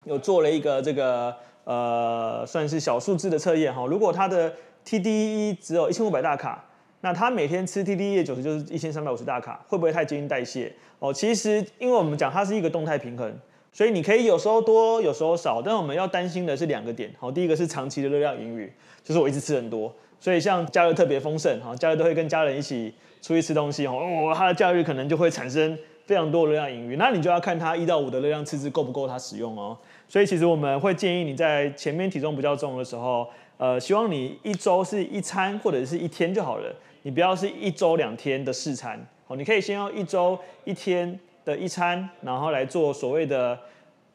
[0.04, 1.34] 有做了一个这个
[1.64, 4.54] 呃算是小数字的测验哈，如果它的
[4.86, 6.66] TDE 只有一千五百大卡。
[7.04, 10.72] 那他每天吃 TDE 九十就是一千三百五十大卡，会不会太接近代谢？
[11.00, 13.30] 哦，其实因为我们讲它是一个动态平衡，
[13.74, 15.62] 所以你可以有时候多，有时候少。
[15.62, 18.72] 但我们要担心的是两个点，好，第一个是长期的热量盈余，
[19.04, 29.78] 就是我一直吃很多，所以像假日特别丰盛，哈，假日都会跟家人一起出去吃东西，哦，他的假日可能就会产生非常多的热量盈余，那你就要看他一到五的热量赤字够不够他使用哦。
[30.08, 36.74] 所以其实我们会建议你在前面体重比较重的时候，呃，希望你一周是一餐或者是一天就好了。
[37.04, 43.60] 你不要是一周两天的试餐，好，你可以先用一周一天的一餐，然后来做所谓的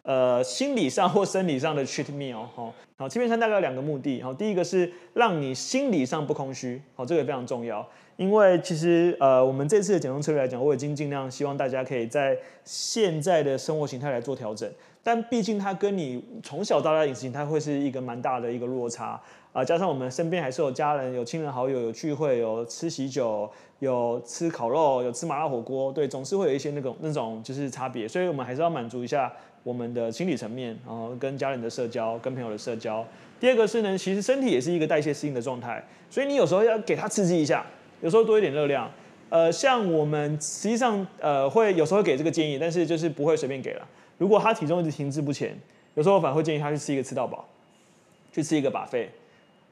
[0.03, 14.70] 呃心理上 或生理上的 treat meal，好，好，欺骗餐大概有两个目的，好，第一个是让你心理上不空虚，好，这个非常重要，因为其实呃我们这次的减重策略来讲，我已经尽量希望大家可以在现在的生活形态来做调整，
[15.03, 19.20] 但毕竟它跟你从小到大的饮食形态会是一个蛮大的一个落差。
[19.53, 29.33] 啊，加上我们身边还是有家人、有亲人好友、有聚会、有吃喜酒、有吃烤肉、有吃麻辣火锅，对，总是会有一些那种那种就是差别，所以我们还是要满足一下
[29.65, 33.05] 我们的心理层面，然后跟家人的社交、跟朋友的社交。
[33.41, 37.65] 第二个是呢，其实身体也是一个代谢适应的状态，所以你有时候要给它刺激一下，
[38.01, 38.91] 有时候多一点热量。
[39.31, 43.87] 呃，像我们实际上呃会有时候给这个建议，但是就是不会随便给了。
[44.19, 45.59] 如果他体重一直停滞不前，
[45.95, 47.47] 有时候反而会建议他去吃一个吃到饱，
[48.33, 49.07] 去吃一个 buffet。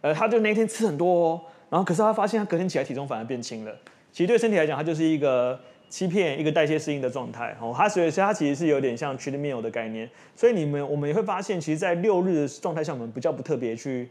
[0.06, 3.76] 呃，他就那天吃很多哦，然后可是他发现他隔天起来体重反而变轻了。
[4.12, 7.74] 其实对身体来讲，它就是一个欺骗、一个代谢适应的状态哦。
[7.76, 10.08] 它所以它其实是有点像 cheat meal 的概念。
[10.36, 14.08] 所以你们我们也会发现，其实，在六日的状态下，我们比较不特别去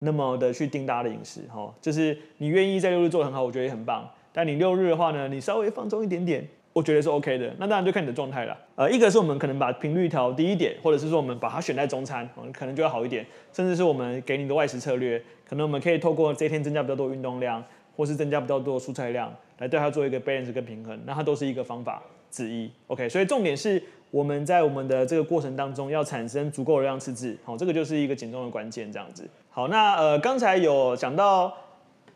[0.00, 1.74] 那么的去盯大家的饮食哈。
[1.80, 4.06] 就是你愿意在六日做得很好，我觉得也很棒。
[4.34, 6.46] 但你六日的话呢，你稍微放松一点点。
[6.78, 8.56] 我觉得是 OK 的，那当然就看你的状态了。
[8.76, 13.26] 呃，一个是我们可能把频率调低一点，或者是说我们把它选在中餐，可能就会好一点。
[13.52, 17.60] 甚至是我们给你的外食策略，可能我们可以透过这一天增加比较多运动量，
[17.96, 20.96] 或是增加比较多蔬菜量，来对它做一个 balance 跟平衡。
[21.04, 22.70] 那它都是一个方法之一。
[22.86, 29.28] OK，所以重点是我们在我们的这个过程当中要产生足够的量赤字，好，这个就是一个减重的关键，这样子。
[29.50, 31.52] 好，那呃刚才有讲到。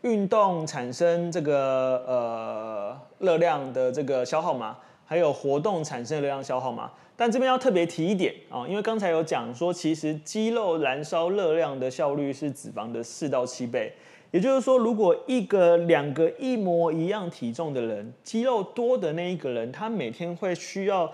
[0.03, 6.91] 运动产生这个呃热量的这个消耗嘛，还有活动产生的热量消耗嘛。
[7.17, 13.93] 但这边要特别提一点啊，因为刚才有讲说，其实肌肉燃烧热量的效率是脂肪的四到七倍。
[14.33, 21.13] 也就是说，如果一个两个一模一样体重的人，肌肉多的那一个人，他每天会需要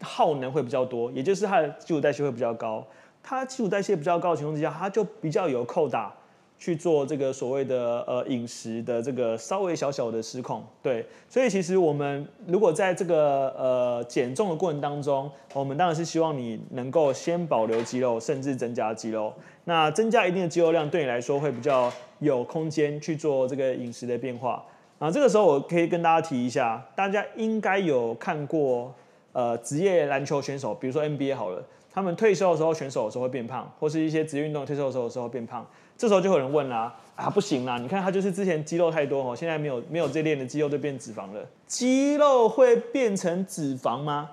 [0.00, 2.84] 耗能会比较多，也就是他的基础代谢会比较高。
[3.22, 6.12] 他基础代谢比较高的情况之下，他就比较有扣打
[6.60, 10.62] 去做这个所谓的呃饮食的这个稍微小小的失控。
[10.82, 19.32] 对，所以其实我们如果在这个呃减重的过程当中，我们当然是希望你能够先保留肌肉，甚至增加肌肉。
[19.64, 24.62] 那增加一定的肌肉量对你来说会比较有空间去做这个饮食的变化。
[24.98, 28.94] 啊，这个时候我可以跟大家提一下，大家应该有看过
[29.32, 35.66] 呃职业篮球选手，比如说 NBA 好了，他们退休的时候选手有时候会变胖，或是一些职业运动退休的时候有时候变胖。
[36.00, 41.46] 这时候就有人问啦，啊不行啦，你看他就是之前肌肉太多哦，现在没有没有这练的肌肉就变脂肪了。
[41.66, 44.30] 肌肉会变成脂肪吗？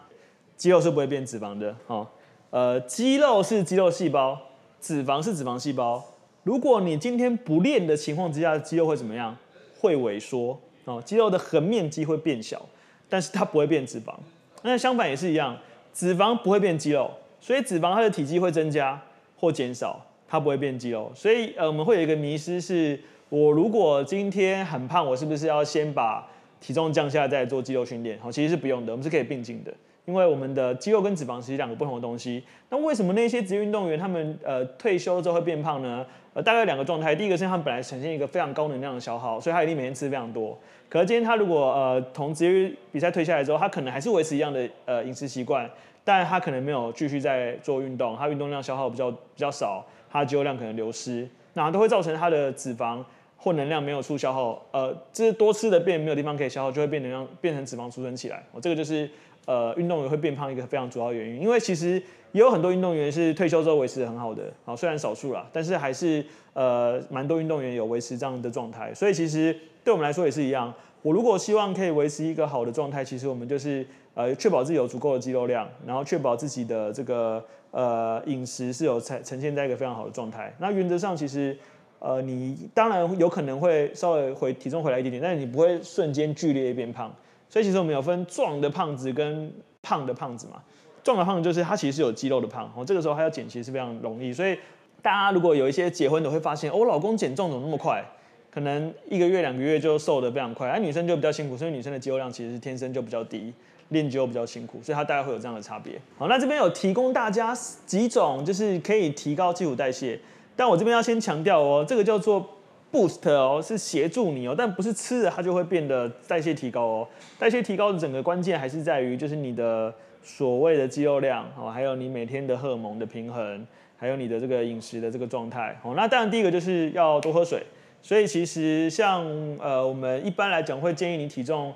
[0.56, 2.08] 肌肉是不会变脂肪的哦。
[2.52, 4.40] 呃，肌肉是肌肉细胞。
[4.80, 6.02] 脂肪是脂肪细胞，
[6.44, 9.36] 如果你今天不练的情况之下，肌肉会怎么样？
[9.78, 12.66] 会萎缩哦，肌肉的横面积会变小，
[13.10, 14.14] 但是它不会变脂肪。
[14.62, 15.58] 那相反也是一样，
[15.94, 19.02] 脂肪不会变肌肉，所以脂肪它的体积会增加
[19.38, 21.12] 或减少，它不会变肌肉。
[21.16, 26.28] 所以呃，我们会有一个迷思是，我如果今天很胖，我是不是要先把
[26.60, 28.18] 体重降下来再做肌肉训练？
[28.20, 29.74] 好，其实是不用的，我们是可以并进的。
[30.06, 36.06] 因为我们的肌肉跟脂肪是两个不同的东西，那为什么那些职业运动员他们呃退休之后会变胖呢？
[36.34, 40.58] 呃，大概有两个状态，第一个是他们本来呈现一个非常高能量的消耗，所以他一定每天吃非常多。
[40.88, 45.70] 可是今天他如果呃从职业比赛退下来之后，他可能还是维持一样的呃饮食习惯，
[46.06, 53.04] 但他可能没有继续在做运动，他运动量消耗比较比较少，它肌肉量可能流失，那都会造成它的脂肪
[53.38, 58.44] 或能量没有处消耗，呃，这是多吃的变没有地方可以消耗，就会变能量变成脂肪储存起来。
[58.52, 59.10] 哦，这个就是。
[59.48, 61.94] 呃，运动员会变胖一个非常主要原因，因为其实
[62.34, 70.74] 也有很多运动员是退休之后维持的很好的，好，虽然少数啦，但是还是呃蛮多运动员有维持这样的状态，所以其实对我们来说也是一样。
[71.02, 73.88] 我如果希望可以维持一个好的状态，其实我们就是
[74.18, 80.52] 呃确保自己有足够的肌肉量，然后确保自己的这个呃饮食是有呈呈现在一个非常好的状态。
[80.58, 81.56] 那原则上其实
[82.00, 87.14] 呃你当然有可能会稍微回体重回来一点点，但是你不会瞬间剧烈变胖。
[87.48, 89.54] 所以其实我们有分壮的胖子跟
[89.84, 90.62] 胖的胖子嘛。
[91.04, 94.34] 壮的胖子就是他其实是有肌肉的胖，哦，这个时候他要减其实是非常容易。
[94.34, 94.58] 所以
[95.02, 98.04] 大家如果有一些结婚的会发现，哦，我老公减重怎么那么快？
[98.52, 100.68] 可能一个月两个月就瘦得非常快。
[100.68, 103.54] 而女生就比较辛苦，所以女生的肌肉量其实是天生就比较低，
[103.90, 106.00] 练肌肉比较辛苦，所以它大概会有这样的差别。
[106.18, 110.20] 好，那这边有提供大家几种就是可以提高基础代谢，
[110.56, 112.54] 但我这边要先强调哦，这个叫做。
[112.90, 117.08] Boost 哦，是协助你哦，但不是吃了它就会变得代谢提高哦。
[117.38, 125.96] 代谢提高的整个关键还是在于，就是你的所谓的肌肉量哦，还有你每天的荷尔蒙的平衡，还有你的这个饮食的这个状态哦。
[125.98, 127.62] 那当然第一个就是要多喝水。
[128.02, 129.26] 所以其实像
[129.60, 131.74] 呃我们一般来讲会建议你体重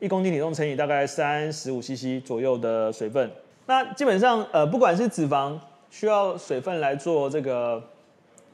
[0.00, 3.30] 一公斤体重乘以大概三十五 CC 左右的水分。
[3.66, 5.56] 那基本上呃不管是脂肪
[5.90, 7.80] 需要水分来做这个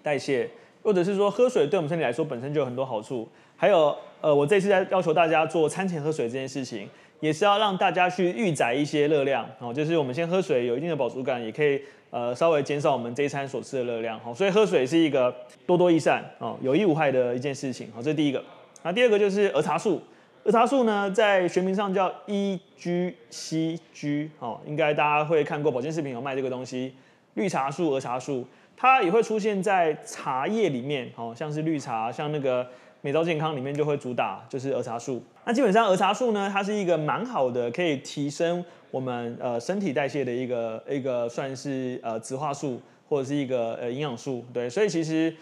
[0.03, 0.51] 代谢。
[0.83, 15.35] 或者是说喝水对我们身体来说本身就有很多好处，还有呃，我这次在要求大家做餐前喝水这件事情，也是要让大家去预载一些热量哦，就是我们先喝水有一定的饱足感，也可以呃稍微减少我们这一餐所吃的热量哦，所以喝水是一个
[15.67, 18.41] 多多益善哦，有益无害的一件事情哦，这是第一个。
[18.85, 20.01] 那第二个就是儿茶素，
[20.47, 26.95] 儿茶素呢在学名上叫 EGCG 哦，应该大家会看过保健食品有卖这个东西，
[27.35, 28.47] 绿茶素、儿茶素。
[28.77, 32.67] 它也会出现在茶叶里面，哦，像是绿茶，像那个
[33.01, 35.23] 美招健康里面就会主打就是儿茶素。
[35.45, 44.45] 那基本上儿茶素呢，它是一个蛮好的，可以提升我们呃身体代谢的一个一个算是呃植化素或者是一个呃营养素。
[44.53, 45.35] 对，所以其实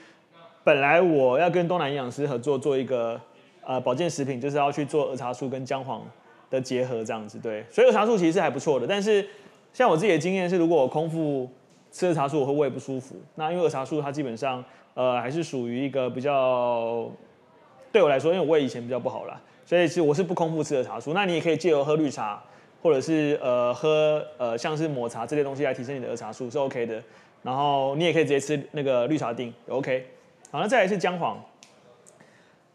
[0.62, 3.20] 本来我要跟东南营养师合作做一个
[3.66, 6.03] 呃保健食品，就是要去做儿茶素跟姜黄
[6.50, 7.38] 的结合这样子。
[7.38, 8.87] 对，所以儿茶素其实是还不错的。
[8.87, 9.27] 但是
[9.72, 11.48] 像我自己的经验是，如果我空腹
[11.90, 17.10] 吃儿茶素我会胃不舒服，那因为儿茶素它基本上呃还是属于一个比较
[17.92, 21.12] 对我来说，因为我胃以前比较不好啦，所以其实我是不空腹吃儿茶素。
[21.12, 22.42] 那你也可以借由喝绿茶，
[22.83, 27.02] 或者是呃喝呃像是抹茶这些东西来提升你的儿茶素是 OK 的。
[27.42, 30.06] 然后你也可以直接吃那个绿茶錠也 OK。
[30.50, 31.37] 好，那再来是姜黄，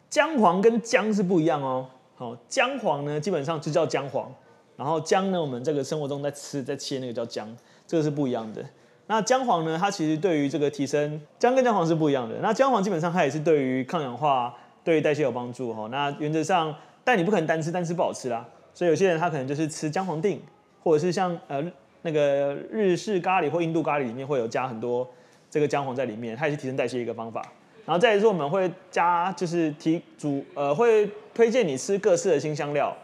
[0.10, 1.88] 姜黄跟姜是不一样哦。
[2.16, 4.30] 好，姜黄呢基本上就叫姜黄，
[4.76, 7.47] 然后姜呢我们这个生活中在吃在切那个叫姜，
[7.88, 8.64] 这个是不一样的。
[9.07, 9.76] 那姜黄呢？
[9.76, 12.36] 它其实对于这个提升姜跟姜黄是不一样的。
[12.41, 15.88] 那姜黄基本上它也是对于抗氧化、对于代谢有帮助哈。
[15.88, 18.47] 那原则上，但你不可能单吃，单吃不好吃啦。
[18.72, 20.38] 所以有些人他可能就是吃姜黄錠，
[20.84, 21.60] 或者是像呃
[22.03, 25.10] 那个日式咖喱或印度咖喱里面会有加很多
[25.49, 27.41] 这个姜黄在里面，它也是提升代谢一个方法。
[27.90, 32.96] 然后再来是我们会加就是提煮呃会推荐你吃各式的新香料，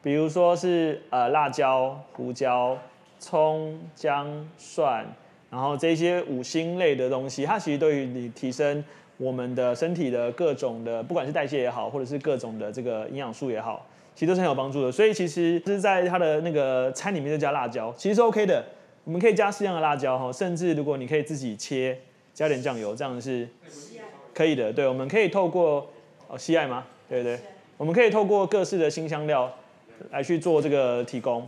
[0.00, 2.78] 比如说是呃辣椒、胡椒、
[3.18, 5.04] 葱、姜、蒜，
[5.50, 8.84] 然后这些五辛类的东西，它其实对于你提升
[9.16, 14.92] 我们的身体的各种的不管是代谢也好，或者是各种的这个营养素也好，其实都是很有帮助的。
[14.92, 18.64] 所以其实是在它的那个餐里面就加辣椒，其实是 OK 的。
[19.02, 21.98] 我们可以加适量的辣椒哈，甚至如果你可以自己切，
[22.32, 23.48] 加点酱油，这样是。
[24.34, 25.86] 可以的，对，我们可以透过
[26.28, 26.84] 哦，西爱吗？
[27.08, 27.38] 对对，
[27.76, 29.52] 我们可以透过各式的新香料
[30.10, 31.46] 来去做这个提供，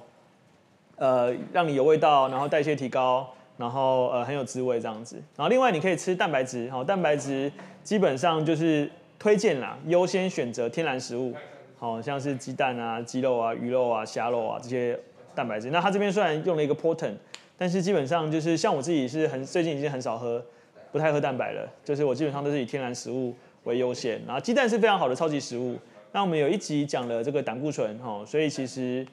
[0.97, 5.16] 呃，让你有味道，然后代谢提高，然后呃很有滋味这样子。
[5.37, 7.51] 然后另外你可以吃蛋白质，好，蛋白质
[7.85, 11.33] 基本上就是推荐啦，优先选择天然食物，
[11.78, 14.99] 好像是鸡蛋啊、鸡肉啊、鱼肉啊、虾肉啊这些
[15.35, 15.70] 蛋白质。
[15.70, 17.14] 那它这边虽然用了一个 Porten，
[17.57, 20.45] 但是基本上就是像我自己是很最近已经很少喝。
[20.93, 23.34] 不太喝蛋白了，就是我基本上都是以天然食物
[23.64, 25.76] 为优先，然后鸡蛋是非常好的超级食物。
[26.12, 29.07] 那我们有一集讲了这个胆固醇，哈，所以其实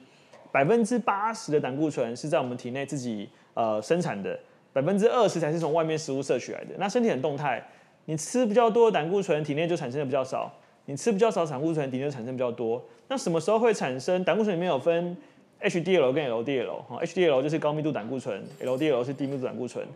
[0.52, 4.38] 百分之八十的胆固醇是在我们体内自己呃生产的，
[4.72, 6.74] 百分之二十才是从外面食物摄取来的。
[6.78, 7.66] 那身体很动态，
[8.04, 10.52] 你吃比较多的胆固醇，体内就产生的比较少；
[10.84, 12.84] 你吃比较少胆固醇，体内就产生比较多。
[13.08, 15.16] 那什么时候会产生胆固醇里面有分
[15.62, 19.86] HDL 跟 LDL，哈，HDL 就是高密度胆固醇，LDL 是低密度胆固醇。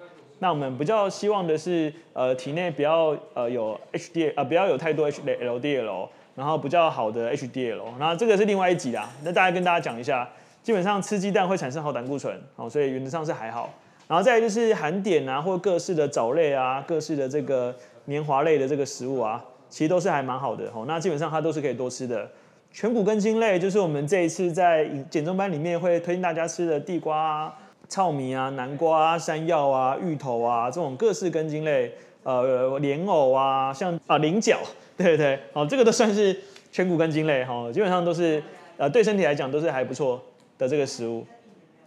[0.44, 9.08] 那我们比较希望的是，呃，体内不要呃有 HDL，呃，不要有太多 HDL，然后比较好的 HDL，那这个是另外一集啦。
[9.22, 10.28] 那大概跟大家讲一下，
[10.62, 13.72] 基本上吃鸡蛋会产生好胆固醇，哦，所以原则上是还好。
[14.06, 17.74] 然后再来就是含碘啊，或各式的藻类啊，各式的这个
[18.04, 20.70] 棉花类的这个食物啊，其实都是还蛮好的。
[20.74, 22.30] 哦，那基本上它都是可以多吃的。
[22.70, 27.54] 全谷根茎类就是我们这一次在减重班里面会推荐大家吃的地瓜啊。
[27.88, 34.58] 糙米啊、南瓜啊、山药啊、芋头啊，这种各式根茎类，呃，莲藕啊，像啊菱角，
[34.96, 36.36] 对对对，哦，这个都算是
[36.72, 38.42] 全谷根茎类哈，基本上都是
[38.76, 40.20] 呃对身体来讲都是还不错
[40.58, 41.24] 的这个食物。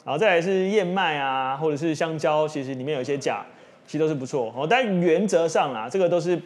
[0.06, 3.46] 然后再来是燕麦啊，或者是香蕉，其实里面有一些钾，
[3.86, 4.66] 其实都是不错哦。
[4.70, 6.40] 但原则上啦，这个都是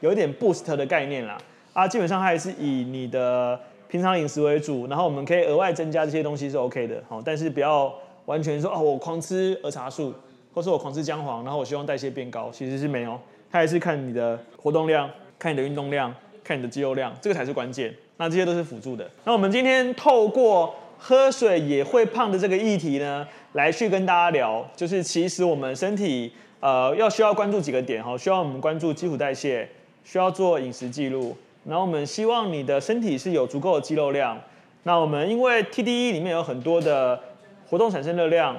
[0.00, 1.38] 有一点 boost 的概念啦，
[1.72, 7.94] 啊，基本上还是以你的平常饮食为主，然后我们可以额外增加这些东西是 OK 的，好，但是不要。
[8.26, 10.14] 完全说哦，我狂吃儿茶素，
[10.54, 13.20] 或是我狂吃姜黄，然后我希望代谢变高，其实是没有，
[13.50, 17.94] 它还是看你的活动量，看你的运动量，看你的肌肉量，这个才是关键。
[18.16, 19.10] 那这些都是辅助的。
[19.24, 29.68] 那我们今天透过喝水也会胖的这个议题呢，来去跟大家聊，就是其实我们身体呃要需要关注几个点哈，需要我们关注基础代谢，
[30.04, 34.40] 需要做饮食记录，然后我们希望你的身体是有足够的肌肉量。
[34.84, 37.20] 那我们因为 TDE 里面有很多的。
[37.68, 38.56] 活动产生热量，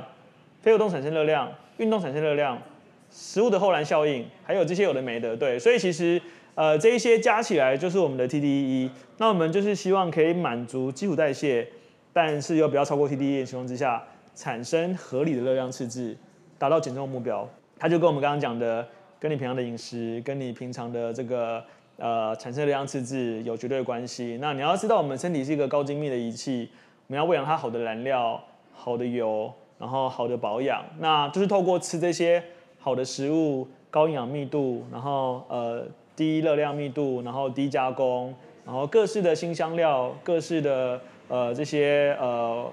[0.61, 2.61] 非活动产生热量，运动产生热量，
[3.09, 6.21] 食物的后燃效应，还有这些有的没的，对，所以其实
[6.55, 8.89] 呃这一些加起来就是我们的 TDEE。
[9.17, 11.67] 那我们就是希望可以满足基础代谢，
[12.11, 14.03] 但是又不要超过 TDEE 的情况之下，
[14.35, 16.17] 产生合理的热量赤字，
[16.57, 17.47] 达到减重目标。
[17.79, 18.85] 它就跟我们刚刚讲的，
[19.19, 21.63] 跟你平常的饮食，跟你平常的这个
[21.97, 24.37] 呃产生热量赤字有绝对的关系。
[24.41, 26.69] 那你要知道，我们身体是一个高精密的仪器，
[27.07, 28.43] 我们要喂养它好的燃料。
[28.75, 32.43] 好的油，然后好的保养，那就是透过吃这些
[32.79, 35.83] 好的食物，高营养密度，然后呃
[36.15, 42.71] 低热量密度，然后低加工，然后各式的新香料，各式的呃这些呃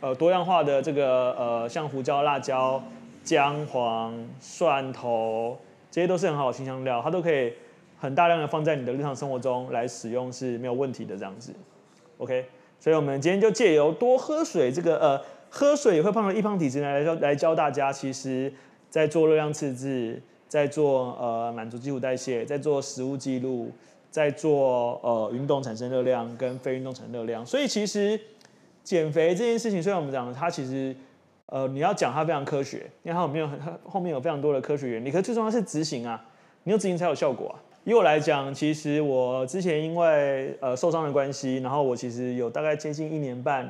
[0.00, 2.82] 呃多样化的这个呃像胡椒、辣椒、
[3.22, 5.58] 姜黄、蒜头，
[5.90, 7.52] 这些都是很好的新香料，它都可以
[7.98, 11.54] 很大量的放在你的日常生活中来使用是没有问题的这样子。
[12.18, 12.46] OK，
[12.78, 15.20] 所以我们今天就借由多喝水这个呃。
[15.50, 18.52] 喝水也会胖的易胖体质来教来教大家，其实
[18.88, 23.72] 在做热量赤字，在做呃满足基础代谢，在做食物记录，
[24.12, 27.44] 在做呃运动产生热量跟非运动产生热量。
[27.44, 28.18] 所以其实
[28.84, 30.94] 减肥这件事情，虽然我们讲它其实
[31.46, 36.24] 呃你要讲它非常科学，因为它后面有它后面有非常多的科学原理，可是最重要是执行啊，
[36.62, 37.58] 你要执行才有效果啊。
[37.82, 43.68] 以我来讲，其实我之前因为呃受伤的关系，然后我其实有大概接近一年半。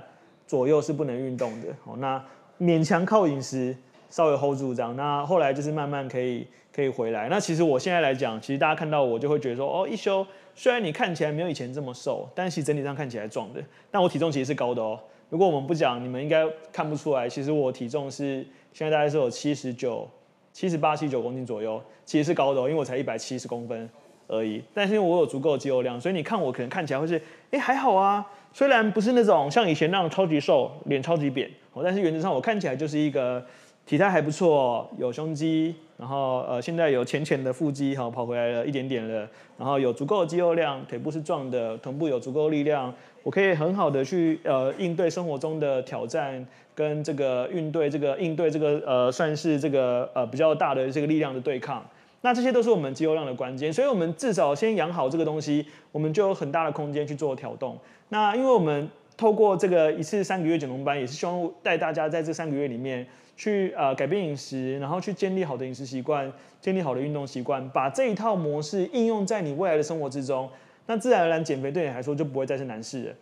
[0.50, 2.20] 左右是不能运动的，哦，那
[2.60, 3.72] 勉强靠饮食
[4.08, 6.44] 稍微 hold 住这样，那后来就是慢慢可以
[6.74, 7.28] 可以回来。
[7.28, 10.26] 那其实我现在来讲，其实大家看到我就会觉得说，哦，一休
[10.56, 13.62] 虽然你看起来没有以前这么瘦，但其实整体上看起来壮的。
[13.92, 14.98] 但我体重其实是高的哦。
[15.28, 20.10] 如果我们不讲，你们应该看不出来，其实我体重是现在大概是有七十九、
[20.52, 23.88] 七十八、七九公斤左右，其实是高的哦，因为我才一百七十公分。
[24.32, 24.62] 而已。
[24.72, 27.20] 但是因为我有足够的肌肉量，所以你看我可能看起来会是，
[27.50, 28.24] 哎，还好啊。
[28.52, 31.48] 虽然不是那种像以前那样超级瘦，脸超级扁，
[31.82, 33.44] 但是原则上我看起来就是一个
[33.86, 42.92] 体态还不错，有胸肌，然后呃现在有浅浅的腹肌，哈，跑回来了一点点了，然后有足够的肌肉量，腿部是壮的，臀部有足够力量，
[43.22, 46.44] 我可以很好的去呃应对生活中的挑战，
[46.74, 51.84] 跟这个应对这个应对这个呃算是这个呃比较大的这个力量的对抗。
[52.22, 57.78] 那这些都是我们肌肉量的关键，所以我们至少先养好这个东西，我们就有很大的空间去做调动。
[58.10, 63.06] 那因为我们透过这个一次三个月减重班，也是希望带大家在这三个月里面
[63.36, 70.48] 去呃改变饮食，然后去建立好的饮食习惯，建立好的运动习惯，把这一套模式应用在你未来的生活之中，
[70.86, 73.14] 那自然而然减肥对你来说就不会再是难事了。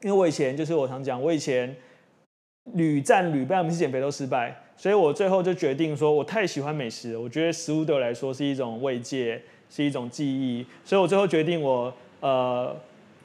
[0.00, 1.76] 因为我以前就是我常讲，我以前
[2.74, 4.56] 屡战屡败，每次减肥都失败。
[4.76, 10.64] 所以我最后就决定说，我太喜欢美食了，我觉得食物对我来说是一种慰藉，是一种记忆。
[10.84, 12.74] 所以我最后决定我，呃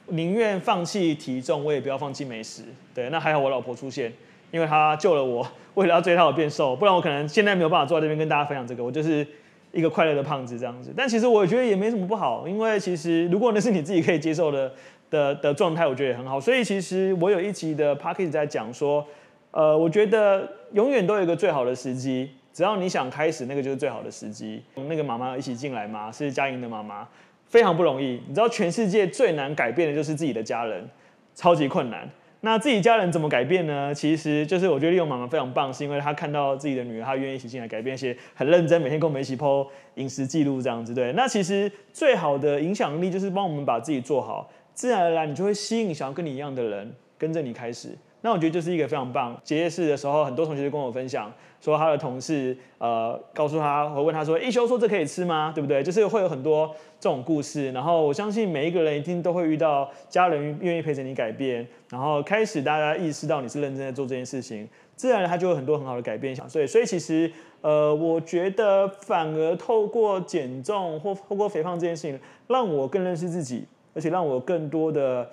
[0.08, 2.62] 宁愿放弃体重，我也不要放弃美食。
[2.94, 4.12] 对，那还好我老婆出现，
[4.50, 9.26] 因为她救了我，为了要追她我变瘦，不然我可能现在没有办法坐在这边跟大家分享这个，我就是
[9.72, 10.92] 一个快乐的胖子这样子。
[10.96, 14.72] 但其实我觉得也没什么不好，因为其实如果那是你自己可以接受的
[15.10, 16.40] 的的状态，我觉得也很好。
[16.40, 19.06] 所以其实我有一集的 podcast 在讲说。
[19.50, 24.62] 呃，我觉得永远都有一个最好的时机，只要你想开始，那个就是最好的时机。
[24.88, 26.12] 那个妈妈一起进来吗？
[26.12, 27.08] 是嘉莹的妈妈，
[27.46, 28.20] 非常不容易。
[28.28, 30.88] 你知道全世界最难改变的就是自己的家人，
[31.34, 32.08] 超级困难。
[32.40, 33.92] 那自己家人怎么改变呢？
[33.92, 40.94] 其实就是我觉得利用妈妈非常棒，是因为她看到自己的女儿，她愿意一起进来改变，一些很认真，每天跟我们一起剖饮食记录这样子。
[40.94, 47.96] 对，那其实最好的影响力就是帮我们把自己做好，自然而然你就会吸引想要跟你一样的人跟着你开始。
[48.20, 49.38] 那我觉得就是一个非常棒。
[49.44, 55.52] 结业式的时候，很多同学就跟我分享，说他的同事呃告诉他，我问他说，一休说这可以吃吗？
[55.54, 55.82] 对不对？
[55.82, 57.70] 就是会有很多这种故事。
[57.70, 66.34] 然后我相信每一个人一定都会遇到家人愿意陪着你改变，然后开始大家意识到你是认真在做这件事情，自然他就有很多很好的改变。
[66.48, 73.64] 所以，所以其实呃，我觉得反而透过减重或透过肥胖这件事情，让我更认识自己，
[73.94, 75.30] 而且让我更多的。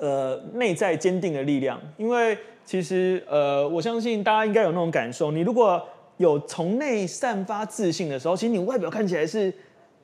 [0.00, 5.82] 呃，内在坚定的力量，因为其实呃，我相信大家应该有那种感受，你如果
[6.18, 9.52] 有从内散发自信的时候，其实你外表看起来是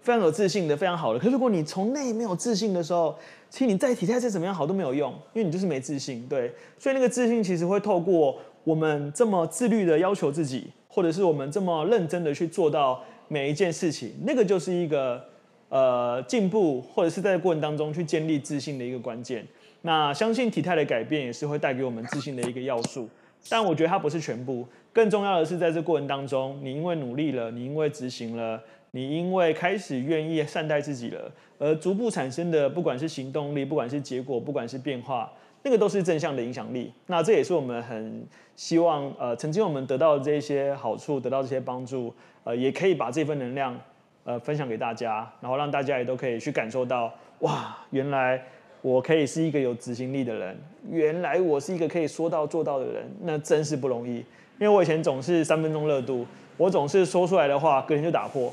[0.00, 1.18] 非常有自信的，非常好的。
[1.18, 3.16] 可是如果你从内没有自信的时候，
[3.50, 6.26] 其实你再体态再怎么样好都没有用，因为你就是没自信。
[6.28, 15.22] 对，所以那个自信其实会透过我们这么自律的要求自己，或者是我们这么认真的去做到每一件事情，那个就是一个
[15.68, 19.44] 呃进步，或者是在过程当中去建立自信的一个关键。
[19.86, 23.06] 那相信体态的改变也是会带给我们自信的一个要素，
[23.50, 24.66] 但我觉得它不是全部。
[24.94, 28.58] 更重要的是，在这过程当中，你因为努力了，你因为执行了，
[28.92, 35.30] 你因为开始愿意善待自己了，而逐步产生的，不管是行动力，不管是结果，不管是变化，
[35.64, 36.90] 那个都是正向的影响力。
[37.08, 38.26] 那这也是我们很
[38.56, 42.14] 希望，呃，曾经我们得到的这些好处，得到这些帮助，
[42.44, 43.78] 呃，也可以把这份能量，
[44.24, 48.42] 呃，分享给大家，然后让大家也都可以去感受到，哇，原来。
[48.84, 50.54] 我可以是一个有执行力的人，
[50.90, 54.16] 原来我是一个可以说到做到的人，那真是不容易。
[54.16, 56.26] 因为我以前总是三分钟热度，
[56.58, 58.52] 我总是说出来的话，隔天就打破。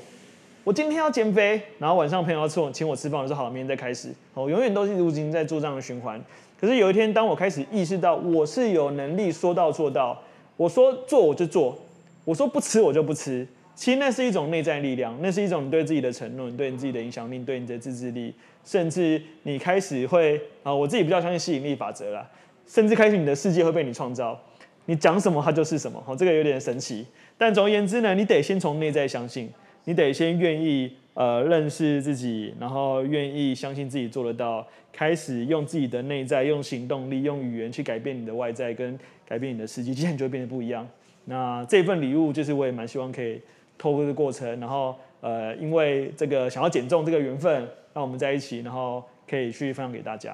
[0.63, 4.07] 我今天要减肥，然后晚上朋友要吃我请我吃饭，我说好，明天再开始。
[4.33, 6.17] 我永远都是如今在做这样的循环。
[6.57, 10.17] 可是有一天，当我开始意识到我是有能力说到做到，
[10.55, 11.77] 我说做我就做，
[12.23, 13.45] 我说不吃我就不吃。
[13.73, 18.33] 其实那是一种内在力量，那是一种你对自己的承诺，你对你自己的影响力，对你的自制力。
[18.63, 22.29] 甚至你开始会啊，我自己比较相信吸引力法则啦。
[22.67, 24.39] 甚至开始你的世界会被你创造，
[24.85, 26.01] 你讲什么它就是什么。
[26.05, 27.05] 哦，这个有点神奇。
[27.37, 29.49] 但总而言之呢，你得先从内在相信，
[29.85, 38.97] 你得先愿意呃认识自己，然后愿意相信自己做得到，开始用自己的内在，用行动力，用语言去改变你的外在，跟
[39.27, 40.87] 改变你的世界，其实你就会变得不一样。
[41.25, 43.41] 那这份礼物就是我也蛮希望可以
[43.81, 47.67] 透过这个过程，然后呃，因为这个想要减重这个缘分。
[47.93, 50.33] 让我们在一起，然后可以去分享给大家。